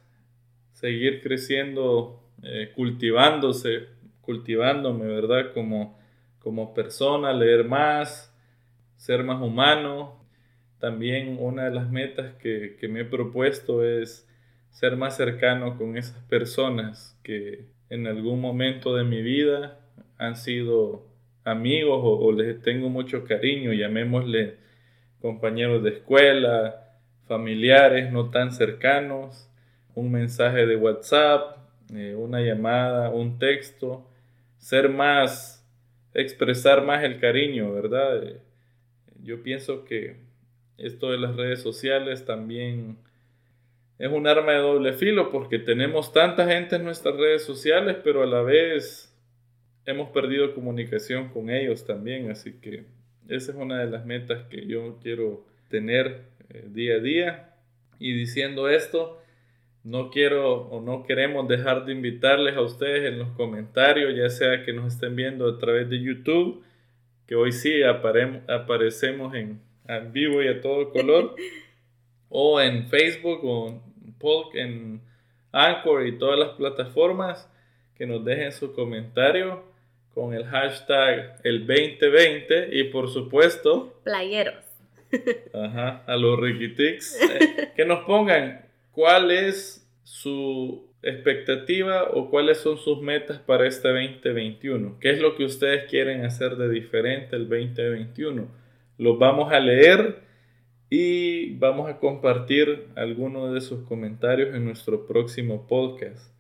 seguir 0.73 1.21
creciendo, 1.23 2.23
eh, 2.43 2.73
cultivándose, 2.75 3.89
cultivándome, 4.23 5.05
¿verdad? 5.05 5.53
Como, 5.53 5.99
como 6.39 6.73
persona, 6.73 7.35
leer 7.35 7.67
más, 7.67 8.35
ser 8.97 9.25
más 9.25 9.43
humano. 9.43 10.25
También 10.79 11.37
una 11.39 11.65
de 11.65 11.73
las 11.73 11.91
metas 11.91 12.33
que, 12.37 12.79
que 12.81 12.89
me 12.89 13.01
he 13.01 13.05
propuesto 13.05 13.85
es 13.85 14.27
ser 14.77 14.95
más 14.99 15.17
cercano 15.17 15.79
con 15.79 15.97
esas 15.97 16.23
personas 16.25 17.19
que 17.23 17.65
en 17.89 18.07
algún 18.07 18.43
momento 18.43 18.95
de 18.95 19.05
mi 19.05 19.23
vida 19.23 19.81
han 20.19 20.37
sido 20.37 21.07
amigos 21.45 22.01
o, 22.03 22.31
les 22.31 22.61
tengo 22.61 22.91
mucho 22.91 23.25
cariño, 23.25 23.73
llamémosle 23.73 24.57
compañeros 25.23 25.83
de 25.83 25.91
escuela, 25.93 26.99
familiares 27.27 28.13
no 28.13 28.29
tan 28.29 28.53
cercanos, 28.53 29.49
un 29.95 30.13
mensaje 30.13 30.67
de 30.67 30.77
WhatsApp, 30.77 31.57
eh, 31.95 32.15
una 32.15 32.43
llamada, 32.43 33.09
un 33.09 33.39
texto, 33.39 34.07
ser 34.59 34.91
más, 34.91 35.67
expresar 36.13 36.85
más 36.85 37.03
el 37.03 37.19
cariño, 37.19 37.73
¿verdad? 37.73 38.23
Eh, 38.23 38.43
yo 39.23 39.43
pienso 39.43 39.87
que 39.87 40.19
esto 40.77 41.13
de 41.13 41.17
las 41.17 41.35
redes 41.35 41.63
sociales 41.63 42.27
también 42.27 43.06
es 43.99 44.11
un 44.11 44.27
arma 44.27 44.53
de 44.53 44.59
doble 44.59 44.93
filo 44.93 45.31
porque 45.31 45.59
tenemos 45.59 46.13
tanta 46.13 46.47
gente 46.47 46.77
en 46.77 46.85
nuestras 46.85 47.17
redes 47.17 47.45
sociales, 47.45 47.97
pero 48.05 48.23
a 48.23 48.27
la 48.27 48.43
vez 48.43 49.15
hemos 49.87 50.11
perdido 50.11 50.55
comunicación 50.55 51.29
con 51.29 51.49
ellos 51.49 51.87
también, 51.87 52.31
así 52.31 52.61
que 52.61 52.85
esa 53.29 53.53
es 53.53 53.57
una 53.57 53.79
de 53.79 53.91
las 53.91 54.05
metas 54.05 54.45
que 54.49 54.67
yo 54.67 54.99
quiero 55.03 55.45
tener 55.69 56.23
eh, 56.51 56.65
día 56.69 56.97
a 56.97 57.01
día. 57.01 57.53
Y 57.99 58.13
diciendo 58.13 58.69
esto, 58.69 59.23
no 59.83 60.11
quiero 60.11 60.69
o 60.69 60.81
no 60.81 61.05
queremos 61.05 61.49
dejar 61.49 61.87
de 61.87 61.93
invitarles 61.93 62.57
a 62.57 62.61
ustedes 62.61 63.05
en 63.11 63.19
los 63.19 63.31
comentarios, 63.31 64.15
ya 64.17 64.29
sea 64.29 64.65
que 64.65 64.73
nos 64.73 64.95
estén 64.95 65.17
viendo 65.17 65.49
a 65.49 65.59
través 65.59 65.89
de 65.89 66.01
YouTube, 66.03 66.63
que 67.27 67.35
hoy 67.35 67.53
sí 67.53 67.83
aparecemos 67.83 69.35
en, 69.35 69.61
en, 69.89 70.13
vivo 70.13 70.43
y 70.43 70.49
a 70.49 70.61
todo 70.61 70.91
color, 70.91 71.35
o 72.29 72.61
en 72.61 72.87
Facebook 72.89 73.41
o 73.45 73.83
en, 74.21 74.55
en 74.55 75.01
Anchor 75.53 76.07
y 76.07 76.19
todas 76.19 76.39
las 76.39 76.51
plataformas, 76.51 77.51
que 77.97 78.07
nos 78.07 78.25
dejen 78.25 78.53
su 78.53 78.75
comentario 78.75 79.65
con 80.15 80.35
el 80.35 80.45
hashtag 80.47 81.41
el 81.45 81.67
2020 81.67 82.71
y 82.73 82.85
por 82.85 83.11
supuesto... 83.11 84.01
Playeros. 84.05 84.65
Ajá, 85.55 86.03
a 86.07 86.17
los 86.17 86.41
Rikitix. 86.41 87.21
Eh, 87.21 87.73
que 87.77 87.85
nos 87.85 88.05
pongan 88.05 88.67
cuál 88.93 89.31
es 89.31 89.87
su 90.05 90.89
expectativa 91.03 92.05
o 92.13 92.31
cuáles 92.31 92.59
son 92.59 92.79
sus 92.79 93.01
metas 93.01 93.39
para 93.39 93.67
este 93.67 93.89
2021. 93.89 94.99
¿Qué 95.01 95.11
es 95.11 95.21
lo 95.21 95.37
que 95.37 95.45
ustedes 95.45 95.89
quieren 95.91 96.25
hacer 96.25 96.57
de 96.57 96.69
diferente 96.69 97.37
el 97.37 97.49
2021? 97.49 98.49
Los 98.99 99.19
vamos 99.19 99.53
a 99.53 99.61
leer 99.61 100.21
y 100.89 101.55
vamos 101.59 101.91
a 101.91 101.99
compartir 101.99 102.89
algunos 102.95 103.53
de 103.53 103.61
sus 103.61 103.87
comentarios 103.89 104.55
en 104.55 104.65
nuestro 104.65 105.07
próximo 105.07 105.67
podcast. 105.67 106.33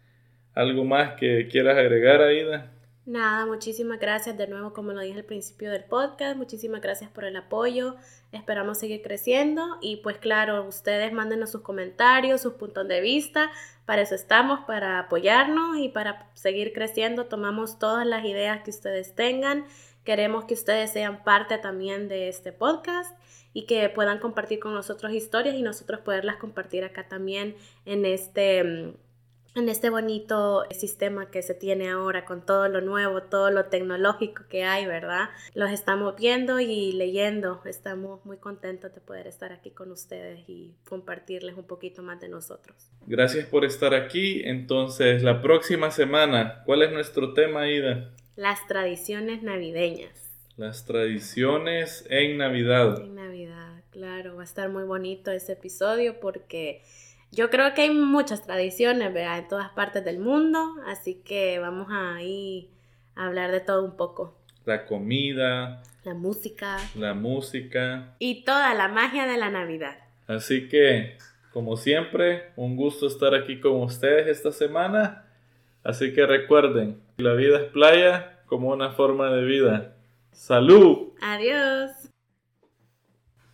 ¿Algo 0.54 0.84
más 0.84 1.14
que 1.18 1.48
quieras 1.48 1.76
agregar, 1.76 2.22
Aida? 2.22 2.72
Nada, 3.04 3.46
muchísimas 3.46 4.00
gracias 4.00 4.36
de 4.36 4.48
nuevo, 4.48 4.72
como 4.72 4.92
lo 4.92 5.00
dije 5.00 5.18
al 5.18 5.24
principio 5.24 5.70
del 5.70 5.84
podcast, 5.84 6.36
muchísimas 6.36 6.80
gracias 6.80 7.08
por 7.08 7.24
el 7.24 7.36
apoyo, 7.36 7.94
esperamos 8.32 8.78
seguir 8.78 9.00
creciendo 9.00 9.78
y 9.80 9.98
pues 9.98 10.18
claro, 10.18 10.64
ustedes 10.64 11.12
mándenos 11.12 11.52
sus 11.52 11.60
comentarios, 11.60 12.40
sus 12.40 12.54
puntos 12.54 12.88
de 12.88 13.00
vista, 13.00 13.52
para 13.84 14.02
eso 14.02 14.16
estamos, 14.16 14.64
para 14.66 14.98
apoyarnos 14.98 15.78
y 15.78 15.88
para 15.88 16.28
seguir 16.34 16.72
creciendo, 16.72 17.26
tomamos 17.26 17.78
todas 17.78 18.04
las 18.04 18.24
ideas 18.24 18.62
que 18.64 18.70
ustedes 18.70 19.14
tengan, 19.14 19.66
queremos 20.02 20.46
que 20.46 20.54
ustedes 20.54 20.90
sean 20.90 21.22
parte 21.22 21.58
también 21.58 22.08
de 22.08 22.28
este 22.28 22.50
podcast 22.50 23.16
y 23.56 23.64
que 23.64 23.88
puedan 23.88 24.18
compartir 24.18 24.60
con 24.60 24.74
nosotros 24.74 25.12
historias 25.12 25.54
y 25.54 25.62
nosotros 25.62 26.00
poderlas 26.00 26.36
compartir 26.36 26.84
acá 26.84 27.08
también 27.08 27.56
en 27.86 28.04
este 28.04 28.62
mm, 28.62 28.94
en 29.54 29.70
este 29.70 29.88
bonito 29.88 30.64
sistema 30.70 31.30
que 31.30 31.40
se 31.40 31.54
tiene 31.54 31.88
ahora 31.88 32.26
con 32.26 32.44
todo 32.44 32.68
lo 32.68 32.82
nuevo, 32.82 33.22
todo 33.22 33.50
lo 33.50 33.64
tecnológico 33.64 34.42
que 34.50 34.64
hay, 34.64 34.84
¿verdad? 34.84 35.30
Los 35.54 35.70
estamos 35.70 36.16
viendo 36.16 36.60
y 36.60 36.92
leyendo. 36.92 37.62
Estamos 37.64 38.22
muy 38.26 38.36
contentos 38.36 38.94
de 38.94 39.00
poder 39.00 39.26
estar 39.26 39.52
aquí 39.52 39.70
con 39.70 39.90
ustedes 39.90 40.46
y 40.46 40.74
compartirles 40.86 41.56
un 41.56 41.66
poquito 41.66 42.02
más 42.02 42.20
de 42.20 42.28
nosotros. 42.28 42.90
Gracias 43.06 43.46
por 43.46 43.64
estar 43.64 43.94
aquí. 43.94 44.42
Entonces, 44.44 45.22
la 45.22 45.40
próxima 45.40 45.90
semana, 45.90 46.62
¿cuál 46.66 46.82
es 46.82 46.92
nuestro 46.92 47.32
tema, 47.32 47.66
Ida? 47.70 48.12
Las 48.36 48.66
tradiciones 48.66 49.42
navideñas. 49.42 50.25
Las 50.56 50.86
tradiciones 50.86 52.06
en 52.08 52.38
Navidad. 52.38 52.98
En 53.02 53.14
Navidad, 53.14 53.82
claro. 53.90 54.36
Va 54.36 54.40
a 54.40 54.44
estar 54.44 54.70
muy 54.70 54.84
bonito 54.84 55.30
ese 55.30 55.52
episodio 55.52 56.18
porque 56.18 56.80
yo 57.30 57.50
creo 57.50 57.74
que 57.74 57.82
hay 57.82 57.90
muchas 57.90 58.46
tradiciones, 58.46 59.12
¿verdad? 59.12 59.40
En 59.40 59.48
todas 59.48 59.68
partes 59.72 60.02
del 60.02 60.18
mundo, 60.18 60.76
así 60.86 61.20
que 61.22 61.58
vamos 61.58 61.88
a 61.90 62.22
ir 62.22 62.70
a 63.16 63.26
hablar 63.26 63.52
de 63.52 63.60
todo 63.60 63.84
un 63.84 63.98
poco. 63.98 64.34
La 64.64 64.86
comida. 64.86 65.82
La 66.04 66.14
música. 66.14 66.78
La 66.94 67.12
música. 67.12 68.14
Y 68.18 68.42
toda 68.44 68.72
la 68.72 68.88
magia 68.88 69.26
de 69.26 69.36
la 69.36 69.50
Navidad. 69.50 69.98
Así 70.26 70.68
que, 70.68 71.18
como 71.52 71.76
siempre, 71.76 72.52
un 72.56 72.76
gusto 72.76 73.06
estar 73.06 73.34
aquí 73.34 73.60
con 73.60 73.82
ustedes 73.82 74.26
esta 74.26 74.52
semana. 74.52 75.26
Así 75.84 76.14
que 76.14 76.24
recuerden, 76.24 76.98
la 77.18 77.34
vida 77.34 77.58
es 77.58 77.64
playa 77.64 78.40
como 78.46 78.70
una 78.70 78.92
forma 78.92 79.30
de 79.30 79.44
vida. 79.44 79.95
¡Salud! 80.36 81.14
Adiós. 81.22 82.10